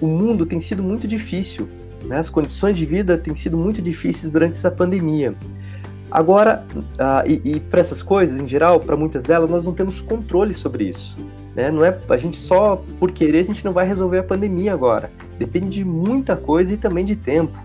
o 0.00 0.06
mundo 0.06 0.44
tem 0.44 0.60
sido 0.60 0.82
muito 0.82 1.06
difícil, 1.06 1.68
né? 2.04 2.18
as 2.18 2.28
condições 2.28 2.76
de 2.76 2.84
vida 2.84 3.16
têm 3.16 3.34
sido 3.36 3.56
muito 3.56 3.80
difíceis 3.80 4.30
durante 4.32 4.54
essa 4.54 4.70
pandemia. 4.70 5.34
Agora, 6.16 6.64
uh, 6.74 7.28
e, 7.30 7.56
e 7.56 7.60
para 7.60 7.78
essas 7.78 8.02
coisas, 8.02 8.40
em 8.40 8.48
geral, 8.48 8.80
para 8.80 8.96
muitas 8.96 9.22
delas, 9.22 9.50
nós 9.50 9.66
não 9.66 9.74
temos 9.74 10.00
controle 10.00 10.54
sobre 10.54 10.84
isso. 10.84 11.14
Né? 11.54 11.70
Não 11.70 11.84
é 11.84 11.94
a 12.08 12.16
gente 12.16 12.38
só 12.38 12.82
por 12.98 13.12
querer 13.12 13.40
a 13.40 13.42
gente 13.42 13.62
não 13.62 13.70
vai 13.70 13.86
resolver 13.86 14.20
a 14.20 14.22
pandemia 14.22 14.72
agora. 14.72 15.10
Depende 15.38 15.68
de 15.68 15.84
muita 15.84 16.34
coisa 16.34 16.72
e 16.72 16.78
também 16.78 17.04
de 17.04 17.16
tempo. 17.16 17.62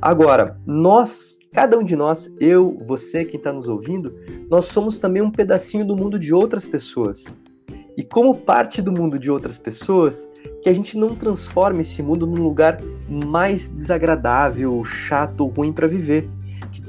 Agora, 0.00 0.58
nós, 0.66 1.38
cada 1.52 1.78
um 1.78 1.84
de 1.84 1.94
nós, 1.94 2.28
eu, 2.40 2.76
você, 2.88 3.24
quem 3.24 3.38
está 3.38 3.52
nos 3.52 3.68
ouvindo, 3.68 4.12
nós 4.50 4.64
somos 4.64 4.98
também 4.98 5.22
um 5.22 5.30
pedacinho 5.30 5.86
do 5.86 5.96
mundo 5.96 6.18
de 6.18 6.34
outras 6.34 6.66
pessoas. 6.66 7.38
E 7.96 8.02
como 8.02 8.34
parte 8.34 8.82
do 8.82 8.90
mundo 8.90 9.16
de 9.16 9.30
outras 9.30 9.60
pessoas, 9.60 10.28
que 10.60 10.68
a 10.68 10.74
gente 10.74 10.98
não 10.98 11.14
transforme 11.14 11.82
esse 11.82 12.02
mundo 12.02 12.26
num 12.26 12.42
lugar 12.42 12.80
mais 13.08 13.68
desagradável, 13.68 14.82
chato, 14.82 15.46
ruim 15.46 15.72
para 15.72 15.86
viver 15.86 16.28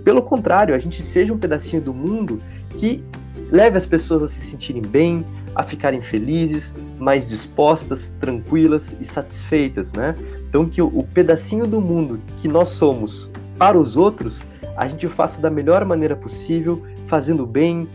pelo 0.04 0.22
contrário, 0.22 0.76
a 0.76 0.80
gente 0.80 1.02
seja 1.02 1.34
um 1.34 1.38
pedacinho 1.38 1.82
do 1.82 1.94
mundo 1.94 2.42
que 2.76 3.04
leve 3.52 3.78
as 3.78 3.86
pessoas 3.86 4.24
a 4.24 4.28
se 4.28 4.42
sentirem 4.42 4.82
bem, 4.82 5.26
a 5.56 5.64
ficarem 5.64 6.02
felizes, 6.02 6.74
mais 7.00 7.30
dispostas, 7.30 8.14
tranquilas 8.20 8.96
e 9.00 9.06
satisfeitas, 9.06 9.94
né? 9.94 10.16
Então 10.50 10.66
que 10.68 10.82
o, 10.82 11.04
pedacinho 11.14 11.66
do 11.66 11.80
mundo 11.80 12.20
que 12.38 12.48
nós 12.48 12.70
somos 12.70 13.32
para 13.58 13.78
os 13.78 13.96
outros, 13.96 14.44
a 14.76 14.88
gente 14.88 15.08
faça 15.08 15.42
da 15.42 15.50
melhor 15.50 15.86
maneira 15.86 16.16
possível, 16.16 16.82
fazendo 17.08 17.46
bem, 17.46 17.88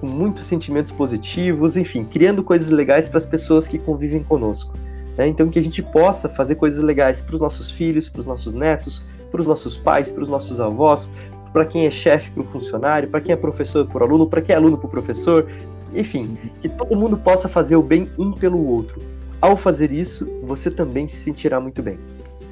com 0.00 0.06
muitos 0.06 0.46
sentimentos 0.46 0.92
positivos, 0.92 1.76
enfim, 1.76 2.04
criando 2.04 2.42
coisas 2.42 2.70
legais 2.70 3.08
para 3.08 3.18
as 3.18 3.26
pessoas 3.26 3.66
que 3.66 3.78
convivem 3.78 4.22
conosco. 4.22 4.74
Né? 5.16 5.28
Então 5.28 5.48
que 5.48 5.58
a 5.58 5.62
gente 5.62 5.82
possa 5.82 6.28
fazer 6.28 6.56
coisas 6.56 6.82
legais 6.82 7.22
para 7.22 7.34
os 7.34 7.40
nossos 7.40 7.70
filhos, 7.70 8.08
para 8.08 8.20
os 8.20 8.26
nossos 8.26 8.52
netos, 8.54 9.02
para 9.30 9.40
os 9.40 9.46
nossos 9.46 9.76
pais, 9.76 10.12
para 10.12 10.22
os 10.22 10.28
nossos 10.28 10.60
avós, 10.60 11.10
para 11.54 11.64
quem 11.64 11.86
é 11.86 11.90
chefe 11.90 12.32
para 12.32 12.42
o 12.42 12.44
funcionário, 12.44 13.08
para 13.08 13.20
quem 13.20 13.32
é 13.32 13.36
professor 13.36 13.86
para 13.86 14.02
o 14.02 14.06
aluno, 14.06 14.26
para 14.26 14.42
quem 14.42 14.52
é 14.52 14.56
aluno 14.56 14.76
para 14.76 14.88
o 14.88 14.90
professor, 14.90 15.48
enfim, 15.94 16.36
que 16.60 16.68
todo 16.68 16.96
mundo 16.96 17.16
possa 17.16 17.48
fazer 17.48 17.76
o 17.76 17.82
bem 17.82 18.10
um 18.18 18.32
pelo 18.32 18.66
outro. 18.66 19.00
Ao 19.40 19.56
fazer 19.56 19.92
isso, 19.92 20.28
você 20.42 20.68
também 20.68 21.06
se 21.06 21.16
sentirá 21.16 21.60
muito 21.60 21.80
bem. 21.80 21.96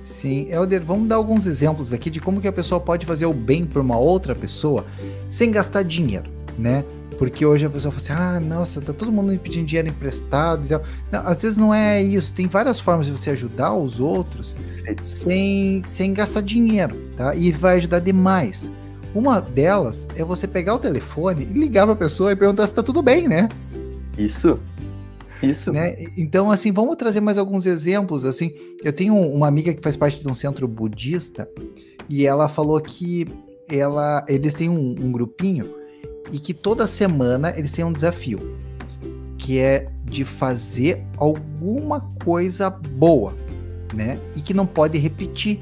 Sim, 0.04 0.48
Helder, 0.48 0.80
vamos 0.84 1.08
dar 1.08 1.16
alguns 1.16 1.46
exemplos 1.46 1.92
aqui 1.92 2.08
de 2.08 2.20
como 2.20 2.40
que 2.40 2.46
a 2.46 2.52
pessoa 2.52 2.80
pode 2.80 3.04
fazer 3.04 3.26
o 3.26 3.32
bem 3.34 3.66
para 3.66 3.82
uma 3.82 3.98
outra 3.98 4.36
pessoa 4.36 4.84
sem 5.28 5.50
gastar 5.50 5.82
dinheiro. 5.82 6.30
né? 6.56 6.84
Porque 7.18 7.44
hoje 7.46 7.66
a 7.66 7.70
pessoa 7.70 7.92
fala 7.92 8.02
assim: 8.02 8.36
ah, 8.36 8.40
nossa, 8.40 8.80
tá 8.80 8.92
todo 8.92 9.12
mundo 9.12 9.30
me 9.30 9.38
pedindo 9.38 9.66
dinheiro 9.66 9.88
emprestado. 9.88 10.64
Então, 10.64 10.80
não, 11.10 11.26
às 11.26 11.42
vezes 11.42 11.56
não 11.56 11.72
é 11.72 12.02
isso. 12.02 12.32
Tem 12.32 12.46
várias 12.46 12.80
formas 12.80 13.06
de 13.06 13.12
você 13.12 13.30
ajudar 13.30 13.74
os 13.74 14.00
outros 14.00 14.56
sem, 15.02 15.82
sem 15.86 16.12
gastar 16.12 16.42
dinheiro, 16.42 16.96
tá? 17.16 17.34
E 17.34 17.52
vai 17.52 17.78
ajudar 17.78 18.00
demais. 18.00 18.70
Uma 19.14 19.40
delas 19.40 20.06
é 20.16 20.24
você 20.24 20.46
pegar 20.46 20.74
o 20.74 20.78
telefone 20.78 21.42
e 21.42 21.58
ligar 21.58 21.84
para 21.84 21.92
a 21.92 21.96
pessoa 21.96 22.32
e 22.32 22.36
perguntar 22.36 22.66
se 22.66 22.74
tá 22.74 22.82
tudo 22.82 23.02
bem, 23.02 23.28
né? 23.28 23.48
Isso. 24.16 24.58
Isso. 25.42 25.72
Né? 25.72 25.96
Então, 26.16 26.50
assim, 26.50 26.70
vamos 26.70 26.96
trazer 26.96 27.20
mais 27.20 27.36
alguns 27.36 27.66
exemplos. 27.66 28.24
Assim, 28.24 28.52
eu 28.82 28.92
tenho 28.92 29.14
uma 29.14 29.48
amiga 29.48 29.74
que 29.74 29.82
faz 29.82 29.96
parte 29.96 30.20
de 30.20 30.28
um 30.28 30.34
centro 30.34 30.66
budista 30.68 31.48
e 32.08 32.26
ela 32.26 32.48
falou 32.48 32.80
que 32.80 33.26
ela, 33.68 34.24
eles 34.28 34.54
têm 34.54 34.68
um, 34.68 34.94
um 34.98 35.12
grupinho 35.12 35.74
e 36.30 36.38
que 36.38 36.54
toda 36.54 36.86
semana 36.86 37.52
eles 37.56 37.72
têm 37.72 37.84
um 37.84 37.92
desafio, 37.92 38.56
que 39.36 39.58
é 39.58 39.90
de 40.04 40.24
fazer 40.24 41.02
alguma 41.16 42.00
coisa 42.24 42.70
boa, 42.70 43.34
né? 43.92 44.18
E 44.36 44.40
que 44.40 44.54
não 44.54 44.66
pode 44.66 44.98
repetir. 44.98 45.58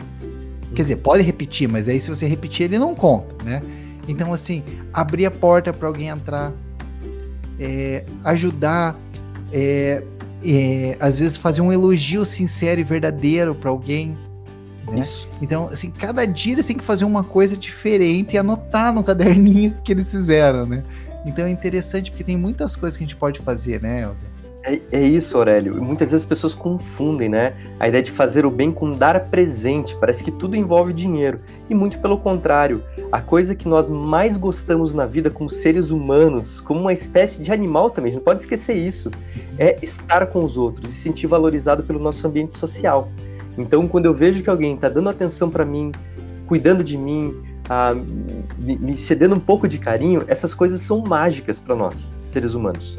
Quer 0.75 0.83
dizer, 0.83 0.97
pode 0.97 1.23
repetir, 1.23 1.69
mas 1.69 1.89
aí 1.89 2.01
se 2.01 2.09
você 2.09 2.27
repetir, 2.27 2.65
ele 2.65 2.79
não 2.79 2.95
conta, 2.95 3.45
né? 3.45 3.63
Então, 4.07 4.33
assim, 4.33 4.63
abrir 4.93 5.27
a 5.27 5.31
porta 5.31 5.73
para 5.73 5.89
alguém 5.89 6.09
entrar, 6.09 6.53
é, 7.59 8.05
ajudar, 8.25 8.97
é, 9.53 10.03
é, 10.45 10.97
às 11.01 11.19
vezes 11.19 11.37
fazer 11.37 11.61
um 11.61 11.73
elogio 11.73 12.25
sincero 12.25 12.81
e 12.81 12.85
verdadeiro 12.85 13.55
para 13.55 13.71
alguém, 13.71 14.17
né? 14.91 15.03
Então, 15.41 15.69
assim, 15.69 15.91
cada 15.91 16.25
dia 16.25 16.55
eles 16.55 16.67
têm 16.67 16.77
que 16.77 16.85
fazer 16.85 17.05
uma 17.05 17.23
coisa 17.23 17.57
diferente 17.57 18.35
e 18.35 18.39
anotar 18.39 18.93
no 18.93 19.05
caderninho 19.05 19.75
que 19.85 19.93
eles 19.93 20.11
fizeram, 20.11 20.67
né? 20.67 20.83
Então 21.25 21.47
é 21.47 21.51
interessante 21.51 22.11
porque 22.11 22.25
tem 22.25 22.37
muitas 22.37 22.75
coisas 22.75 22.97
que 22.97 23.05
a 23.05 23.07
gente 23.07 23.17
pode 23.17 23.41
fazer, 23.41 23.81
né, 23.83 24.03
Helder? 24.03 24.40
É, 24.63 24.79
é, 24.93 25.03
isso, 25.03 25.39
Aurélio. 25.39 25.83
Muitas 25.83 26.11
vezes 26.11 26.25
as 26.25 26.29
pessoas 26.29 26.53
confundem, 26.53 27.29
né? 27.29 27.55
A 27.79 27.89
ideia 27.89 28.03
de 28.03 28.11
fazer 28.11 28.45
o 28.45 28.51
bem 28.51 28.71
com 28.71 28.93
dar 28.93 29.19
presente. 29.29 29.97
Parece 29.97 30.23
que 30.23 30.31
tudo 30.31 30.55
envolve 30.55 30.93
dinheiro. 30.93 31.41
E 31.69 31.75
muito 31.75 31.99
pelo 31.99 32.19
contrário. 32.19 32.83
A 33.11 33.21
coisa 33.21 33.55
que 33.55 33.67
nós 33.67 33.89
mais 33.89 34.37
gostamos 34.37 34.93
na 34.93 35.07
vida 35.07 35.31
como 35.31 35.49
seres 35.49 35.91
humanos, 35.91 36.61
como 36.61 36.81
uma 36.81 36.93
espécie 36.93 37.43
de 37.43 37.51
animal 37.51 37.91
também, 37.91 38.11
a 38.11 38.13
gente 38.13 38.21
não 38.21 38.25
pode 38.25 38.41
esquecer 38.41 38.75
isso, 38.75 39.11
é 39.59 39.79
estar 39.83 40.27
com 40.27 40.45
os 40.45 40.57
outros 40.57 40.91
e 40.91 40.95
se 40.95 41.01
sentir 41.01 41.27
valorizado 41.27 41.83
pelo 41.83 41.99
nosso 41.99 42.27
ambiente 42.27 42.57
social. 42.57 43.09
Então, 43.57 43.89
quando 43.89 44.07
eu 44.07 44.15
vejo 44.15 44.43
que 44.43 44.51
alguém 44.51 44.75
está 44.75 44.89
dando 44.89 45.09
atenção 45.09 45.51
para 45.51 45.65
mim, 45.65 45.91
cuidando 46.47 46.85
de 46.85 46.97
mim, 46.97 47.35
ah, 47.69 47.95
me, 48.59 48.97
cedendo 48.97 49.35
um 49.35 49.41
pouco 49.41 49.67
de 49.67 49.79
carinho, 49.79 50.23
essas 50.27 50.53
coisas 50.53 50.81
são 50.83 51.01
mágicas 51.01 51.59
para 51.59 51.75
nós, 51.75 52.11
seres 52.29 52.55
humanos. 52.55 52.99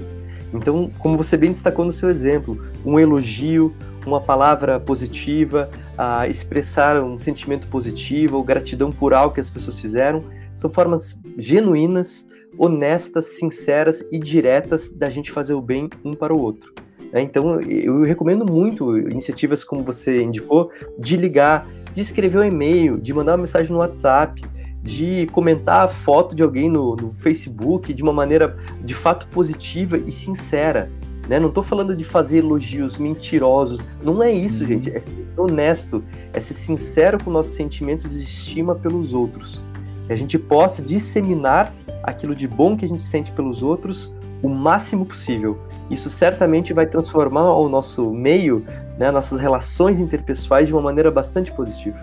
Então, 0.53 0.89
como 0.99 1.17
você 1.17 1.37
bem 1.37 1.51
destacou 1.51 1.85
no 1.85 1.91
seu 1.91 2.09
exemplo, 2.09 2.61
um 2.85 2.99
elogio, 2.99 3.73
uma 4.05 4.19
palavra 4.19 4.79
positiva, 4.79 5.69
a 5.97 6.27
expressar 6.27 7.01
um 7.01 7.17
sentimento 7.17 7.67
positivo 7.67 8.37
ou 8.37 8.43
gratidão 8.43 8.91
por 8.91 9.13
algo 9.13 9.35
que 9.35 9.41
as 9.41 9.49
pessoas 9.49 9.79
fizeram, 9.79 10.23
são 10.53 10.69
formas 10.69 11.19
genuínas, 11.37 12.27
honestas, 12.57 13.39
sinceras 13.39 14.03
e 14.11 14.19
diretas 14.19 14.91
da 14.91 15.09
gente 15.09 15.31
fazer 15.31 15.53
o 15.53 15.61
bem 15.61 15.89
um 16.03 16.13
para 16.13 16.33
o 16.33 16.39
outro. 16.39 16.73
Né? 17.11 17.21
Então, 17.21 17.59
eu 17.61 18.03
recomendo 18.03 18.45
muito 18.45 18.97
iniciativas 18.97 19.63
como 19.63 19.83
você 19.83 20.21
indicou, 20.21 20.71
de 20.97 21.15
ligar, 21.15 21.67
de 21.93 22.01
escrever 22.01 22.39
um 22.39 22.43
e-mail, 22.43 22.97
de 22.97 23.13
mandar 23.13 23.33
uma 23.33 23.39
mensagem 23.39 23.71
no 23.71 23.79
WhatsApp, 23.79 24.41
de 24.83 25.27
comentar 25.31 25.85
a 25.85 25.87
foto 25.87 26.35
de 26.35 26.41
alguém 26.41 26.69
no, 26.69 26.95
no 26.95 27.13
Facebook 27.13 27.93
de 27.93 28.01
uma 28.01 28.13
maneira 28.13 28.57
de 28.83 28.95
fato 28.95 29.27
positiva 29.27 29.97
e 29.97 30.11
sincera. 30.11 30.91
Né? 31.29 31.39
Não 31.39 31.49
estou 31.49 31.63
falando 31.63 31.95
de 31.95 32.03
fazer 32.03 32.39
elogios 32.39 32.97
mentirosos, 32.97 33.79
não 34.03 34.21
é 34.21 34.31
isso, 34.31 34.65
gente. 34.65 34.89
É 34.89 34.99
ser 34.99 35.27
honesto, 35.37 36.03
é 36.33 36.39
ser 36.39 36.55
sincero 36.55 37.23
com 37.23 37.29
nossos 37.29 37.53
sentimentos 37.53 38.09
de 38.09 38.23
estima 38.23 38.75
pelos 38.75 39.13
outros. 39.13 39.63
Que 40.07 40.13
a 40.13 40.15
gente 40.15 40.37
possa 40.37 40.81
disseminar 40.81 41.73
aquilo 42.03 42.35
de 42.35 42.47
bom 42.47 42.75
que 42.75 42.85
a 42.85 42.87
gente 42.87 43.03
sente 43.03 43.31
pelos 43.31 43.61
outros 43.61 44.13
o 44.41 44.49
máximo 44.49 45.05
possível. 45.05 45.59
Isso 45.89 46.09
certamente 46.09 46.73
vai 46.73 46.87
transformar 46.87 47.53
o 47.53 47.69
nosso 47.69 48.11
meio, 48.11 48.65
né, 48.97 49.11
nossas 49.11 49.39
relações 49.39 49.99
interpessoais 49.99 50.67
de 50.67 50.73
uma 50.73 50.81
maneira 50.81 51.11
bastante 51.11 51.51
positiva. 51.51 51.99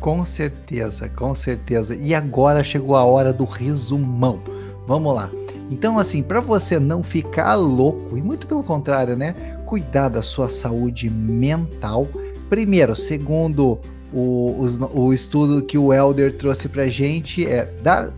Com 0.00 0.24
certeza, 0.24 1.08
com 1.08 1.34
certeza. 1.34 1.94
E 1.94 2.14
agora 2.14 2.62
chegou 2.62 2.96
a 2.96 3.04
hora 3.04 3.32
do 3.32 3.44
resumão. 3.44 4.40
Vamos 4.86 5.14
lá. 5.14 5.30
Então, 5.70 5.98
assim, 5.98 6.22
para 6.22 6.40
você 6.40 6.78
não 6.78 7.02
ficar 7.02 7.54
louco, 7.56 8.16
e 8.16 8.22
muito 8.22 8.46
pelo 8.46 8.62
contrário, 8.62 9.16
né? 9.16 9.34
Cuidar 9.66 10.08
da 10.08 10.22
sua 10.22 10.48
saúde 10.48 11.10
mental. 11.10 12.08
Primeiro, 12.48 12.96
segundo 12.96 13.78
o, 14.12 14.64
o, 14.64 15.00
o 15.00 15.12
estudo 15.12 15.62
que 15.62 15.76
o 15.76 15.92
Elder 15.92 16.32
trouxe 16.32 16.68
pra 16.68 16.86
gente, 16.86 17.46
é 17.46 17.66
dar 17.82 18.12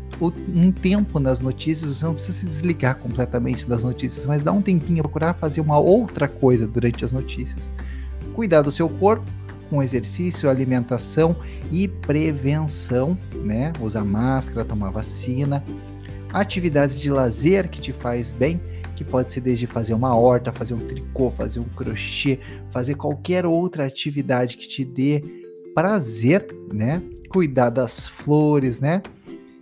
um 0.55 0.71
tempo 0.71 1.19
nas 1.19 1.41
notícias, 1.41 1.97
você 1.97 2.05
não 2.05 2.15
precisa 2.15 2.39
se 2.39 2.47
desligar 2.47 2.97
completamente 2.97 3.67
das 3.67 3.83
notícias, 3.83 4.27
mas 4.27 4.43
dá 4.43 4.53
um 4.53 4.61
tempinho 4.61 5.03
procurar 5.03 5.35
fazer 5.35 5.61
uma 5.61 5.79
outra 5.79 6.29
coisa 6.29 6.67
durante 6.67 7.05
as 7.05 7.11
notícias. 7.11 7.73
Cuidar 8.35 8.63
do 8.63 8.71
seu 8.71 8.89
corpo, 8.89 9.25
com 9.71 9.83
exercício, 9.83 10.51
alimentação 10.51 11.37
e 11.71 11.87
prevenção, 11.87 13.17
né? 13.33 13.73
Usar 13.81 14.05
máscara, 14.05 14.65
tomar 14.65 14.91
vacina, 14.91 15.65
atividades 16.33 17.01
de 17.01 17.09
lazer 17.09 17.71
que 17.71 17.81
te 17.81 17.93
faz 17.93 18.33
bem, 18.33 18.61
que 18.97 19.05
pode 19.05 19.33
ser 19.33 19.41
desde 19.41 19.67
fazer 19.67 19.95
uma 19.95 20.15
horta, 20.15 20.53
fazer 20.53 20.75
um 20.75 20.87
tricô, 20.87 21.31
fazer 21.31 21.61
um 21.61 21.65
crochê, 21.65 22.41
fazer 22.71 22.97
qualquer 22.97 23.47
outra 23.47 23.87
atividade 23.87 24.57
que 24.57 24.69
te 24.69 24.85
dê 24.85 25.23
prazer, 25.75 26.47
né? 26.73 27.01
Cuidar 27.31 27.71
das 27.71 28.09
flores, 28.09 28.81
né? 28.81 29.01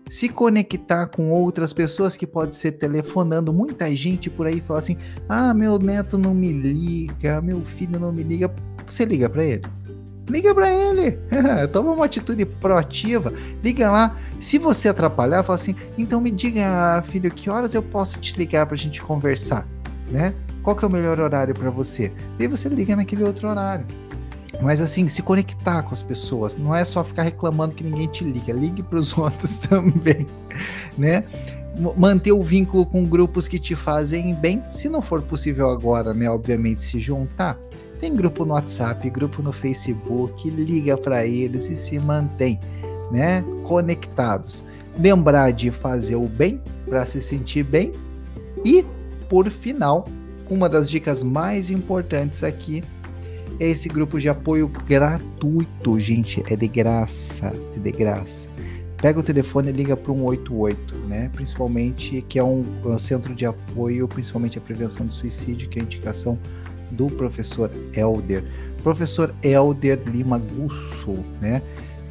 Se 0.08 0.28
conectar 0.28 1.06
com 1.08 1.30
outras 1.30 1.74
pessoas 1.74 2.16
que 2.16 2.26
pode 2.26 2.54
ser 2.54 2.72
telefonando, 2.72 3.52
muita 3.52 3.94
gente 3.94 4.30
por 4.30 4.46
aí 4.46 4.60
fala 4.60 4.80
assim: 4.80 4.96
"Ah, 5.28 5.52
meu 5.52 5.78
neto 5.78 6.16
não 6.16 6.34
me 6.34 6.50
liga, 6.50 7.42
meu 7.42 7.60
filho 7.60 8.00
não 8.00 8.10
me 8.10 8.22
liga". 8.22 8.50
Você 8.86 9.04
liga 9.04 9.28
para 9.28 9.44
ele? 9.44 9.62
Liga 10.28 10.54
para 10.54 10.72
ele. 10.72 11.18
Toma 11.72 11.92
uma 11.92 12.04
atitude 12.04 12.44
proativa. 12.44 13.32
Liga 13.62 13.90
lá. 13.90 14.16
Se 14.40 14.58
você 14.58 14.88
atrapalhar, 14.88 15.42
fala 15.42 15.58
assim: 15.58 15.74
então 15.96 16.20
me 16.20 16.30
diga, 16.30 17.02
filho, 17.06 17.30
que 17.30 17.50
horas 17.50 17.74
eu 17.74 17.82
posso 17.82 18.18
te 18.18 18.36
ligar 18.38 18.66
para 18.66 18.74
a 18.74 18.78
gente 18.78 19.02
conversar, 19.02 19.66
né? 20.10 20.34
Qual 20.62 20.76
que 20.76 20.84
é 20.84 20.88
o 20.88 20.90
melhor 20.90 21.18
horário 21.18 21.54
para 21.54 21.70
você? 21.70 22.12
Daí 22.38 22.46
você 22.46 22.68
liga 22.68 22.94
naquele 22.94 23.24
outro 23.24 23.48
horário. 23.48 23.86
Mas 24.60 24.80
assim, 24.80 25.06
se 25.08 25.22
conectar 25.22 25.82
com 25.82 25.94
as 25.94 26.02
pessoas, 26.02 26.58
não 26.58 26.74
é 26.74 26.84
só 26.84 27.04
ficar 27.04 27.22
reclamando 27.22 27.74
que 27.74 27.84
ninguém 27.84 28.08
te 28.08 28.24
liga, 28.24 28.52
ligue 28.52 28.82
para 28.82 28.98
os 28.98 29.16
outros 29.18 29.56
também, 29.56 30.26
né? 30.96 31.24
Manter 31.96 32.32
o 32.32 32.42
vínculo 32.42 32.84
com 32.84 33.04
grupos 33.04 33.46
que 33.46 33.58
te 33.58 33.76
fazem 33.76 34.34
bem, 34.34 34.62
se 34.70 34.88
não 34.88 35.00
for 35.00 35.22
possível 35.22 35.70
agora, 35.70 36.12
né? 36.12 36.28
Obviamente, 36.28 36.82
se 36.82 36.98
juntar, 36.98 37.56
tem 37.98 38.14
grupo 38.14 38.44
no 38.44 38.54
WhatsApp, 38.54 39.08
grupo 39.10 39.42
no 39.42 39.52
Facebook, 39.52 40.48
liga 40.50 40.96
para 40.96 41.26
eles 41.26 41.68
e 41.68 41.76
se 41.76 41.98
mantém, 41.98 42.58
né, 43.10 43.44
conectados. 43.64 44.64
Lembrar 44.98 45.52
de 45.52 45.70
fazer 45.70 46.16
o 46.16 46.26
bem 46.26 46.60
para 46.86 47.04
se 47.06 47.20
sentir 47.20 47.62
bem 47.62 47.92
e, 48.64 48.84
por 49.28 49.48
final, 49.50 50.08
uma 50.50 50.68
das 50.68 50.88
dicas 50.88 51.22
mais 51.22 51.70
importantes 51.70 52.42
aqui 52.42 52.82
é 53.60 53.68
esse 53.68 53.88
grupo 53.88 54.20
de 54.20 54.28
apoio 54.28 54.68
gratuito, 54.86 55.98
gente, 55.98 56.42
é 56.48 56.56
de 56.56 56.68
graça, 56.68 57.52
é 57.76 57.78
de 57.78 57.90
graça. 57.90 58.48
Pega 58.96 59.20
o 59.20 59.22
telefone 59.22 59.68
e 59.68 59.72
liga 59.72 59.96
para 59.96 60.10
um 60.10 60.28
188, 60.28 60.94
né? 61.06 61.30
Principalmente 61.32 62.22
que 62.28 62.38
é 62.38 62.42
um, 62.42 62.64
é 62.84 62.88
um 62.88 62.98
centro 62.98 63.34
de 63.34 63.46
apoio, 63.46 64.08
principalmente 64.08 64.58
a 64.58 64.60
prevenção 64.60 65.06
do 65.06 65.12
suicídio, 65.12 65.68
que 65.68 65.78
é 65.78 65.82
a 65.82 65.84
indicação 65.84 66.38
do 66.90 67.06
professor 67.06 67.70
Elder. 67.94 68.44
Professor 68.82 69.34
Elder 69.42 70.00
Lima 70.06 70.38
Gusso, 70.38 71.22
né? 71.40 71.62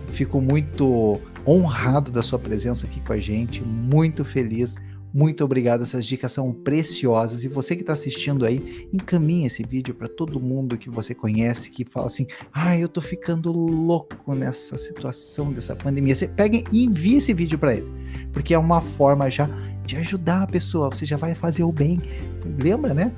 Fico 0.09 0.41
muito 0.41 1.19
honrado 1.45 2.11
da 2.11 2.21
sua 2.21 2.37
presença 2.37 2.85
aqui 2.85 2.99
com 2.99 3.13
a 3.13 3.19
gente, 3.19 3.61
muito 3.63 4.25
feliz. 4.25 4.75
Muito 5.13 5.43
obrigado, 5.43 5.83
essas 5.83 6.05
dicas 6.05 6.31
são 6.33 6.51
preciosas. 6.51 7.43
E 7.43 7.47
você 7.47 7.75
que 7.75 7.81
está 7.81 7.93
assistindo 7.93 8.45
aí, 8.45 8.87
encaminhe 8.93 9.47
esse 9.47 9.63
vídeo 9.63 9.95
para 9.95 10.07
todo 10.07 10.39
mundo 10.39 10.77
que 10.77 10.89
você 10.89 11.15
conhece, 11.15 11.71
que 11.71 11.85
fala 11.85 12.07
assim: 12.07 12.27
ah, 12.53 12.77
eu 12.77 12.89
tô 12.89 13.01
ficando 13.01 13.51
louco 13.51 14.35
nessa 14.35 14.77
situação 14.77 15.51
dessa 15.51 15.75
pandemia. 15.75 16.13
Você 16.13 16.27
pega 16.27 16.61
e 16.71 16.83
envie 16.83 17.15
esse 17.15 17.33
vídeo 17.33 17.57
para 17.57 17.75
ele, 17.75 17.87
porque 18.33 18.53
é 18.53 18.59
uma 18.59 18.81
forma 18.81 19.29
já 19.31 19.49
de 19.85 19.95
ajudar 19.95 20.43
a 20.43 20.47
pessoa. 20.47 20.89
Você 20.89 21.05
já 21.05 21.17
vai 21.17 21.33
fazer 21.33 21.63
o 21.63 21.71
bem. 21.71 22.01
Lembra, 22.61 22.93
né? 22.93 23.11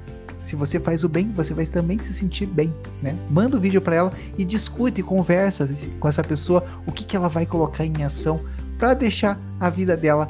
Se 0.44 0.56
você 0.56 0.80
faz 0.80 1.04
o 1.04 1.10
bem, 1.10 1.32
você 1.36 1.54
vai 1.54 1.66
também 1.66 2.00
se 2.00 2.14
sentir 2.14 2.46
bem, 2.46 2.74
né? 3.02 3.16
Manda 3.30 3.58
o 3.58 3.60
vídeo 3.60 3.82
para 3.82 3.96
ela 3.96 4.14
e 4.38 4.44
discute, 4.44 5.04
conversa 5.04 5.70
com 6.00 6.08
essa 6.08 6.24
pessoa 6.24 6.64
o 6.86 6.92
que, 6.92 7.06
que 7.06 7.16
ela 7.16 7.28
vai 7.28 7.46
colocar 7.46 7.86
em 7.86 8.04
ação 8.04 8.40
para 8.78 8.94
deixar 8.94 9.40
a 9.60 9.70
vida 9.70 9.96
dela 9.98 10.28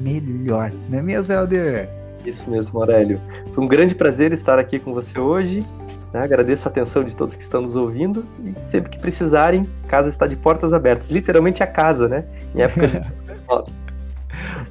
melhor. 0.00 0.72
Não 0.88 0.98
é 0.98 1.02
mesmo, 1.02 1.32
Helder? 1.32 1.88
Isso 2.24 2.50
mesmo, 2.50 2.80
Aurélio. 2.80 3.20
Foi 3.54 3.64
um 3.64 3.68
grande 3.68 3.94
prazer 3.94 4.32
estar 4.32 4.58
aqui 4.58 4.78
com 4.78 4.94
você 4.94 5.18
hoje. 5.18 5.66
Né? 6.12 6.22
Agradeço 6.22 6.68
a 6.68 6.70
atenção 6.70 7.02
de 7.02 7.16
todos 7.16 7.34
que 7.34 7.42
estão 7.42 7.62
nos 7.62 7.74
ouvindo. 7.74 8.24
E 8.44 8.54
sempre 8.68 8.90
que 8.90 8.98
precisarem, 8.98 9.66
a 9.84 9.88
casa 9.88 10.08
está 10.08 10.26
de 10.26 10.36
portas 10.36 10.72
abertas. 10.72 11.10
Literalmente 11.10 11.62
a 11.62 11.66
casa, 11.66 12.08
né? 12.08 12.24
Em 12.54 12.62
época 12.62 12.88
de. 12.88 13.00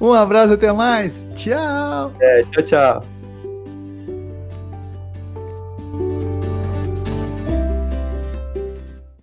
um 0.00 0.12
abraço, 0.12 0.54
até 0.54 0.72
mais. 0.72 1.26
Tchau. 1.34 2.12
É, 2.20 2.42
tchau, 2.50 2.62
tchau. 2.62 3.11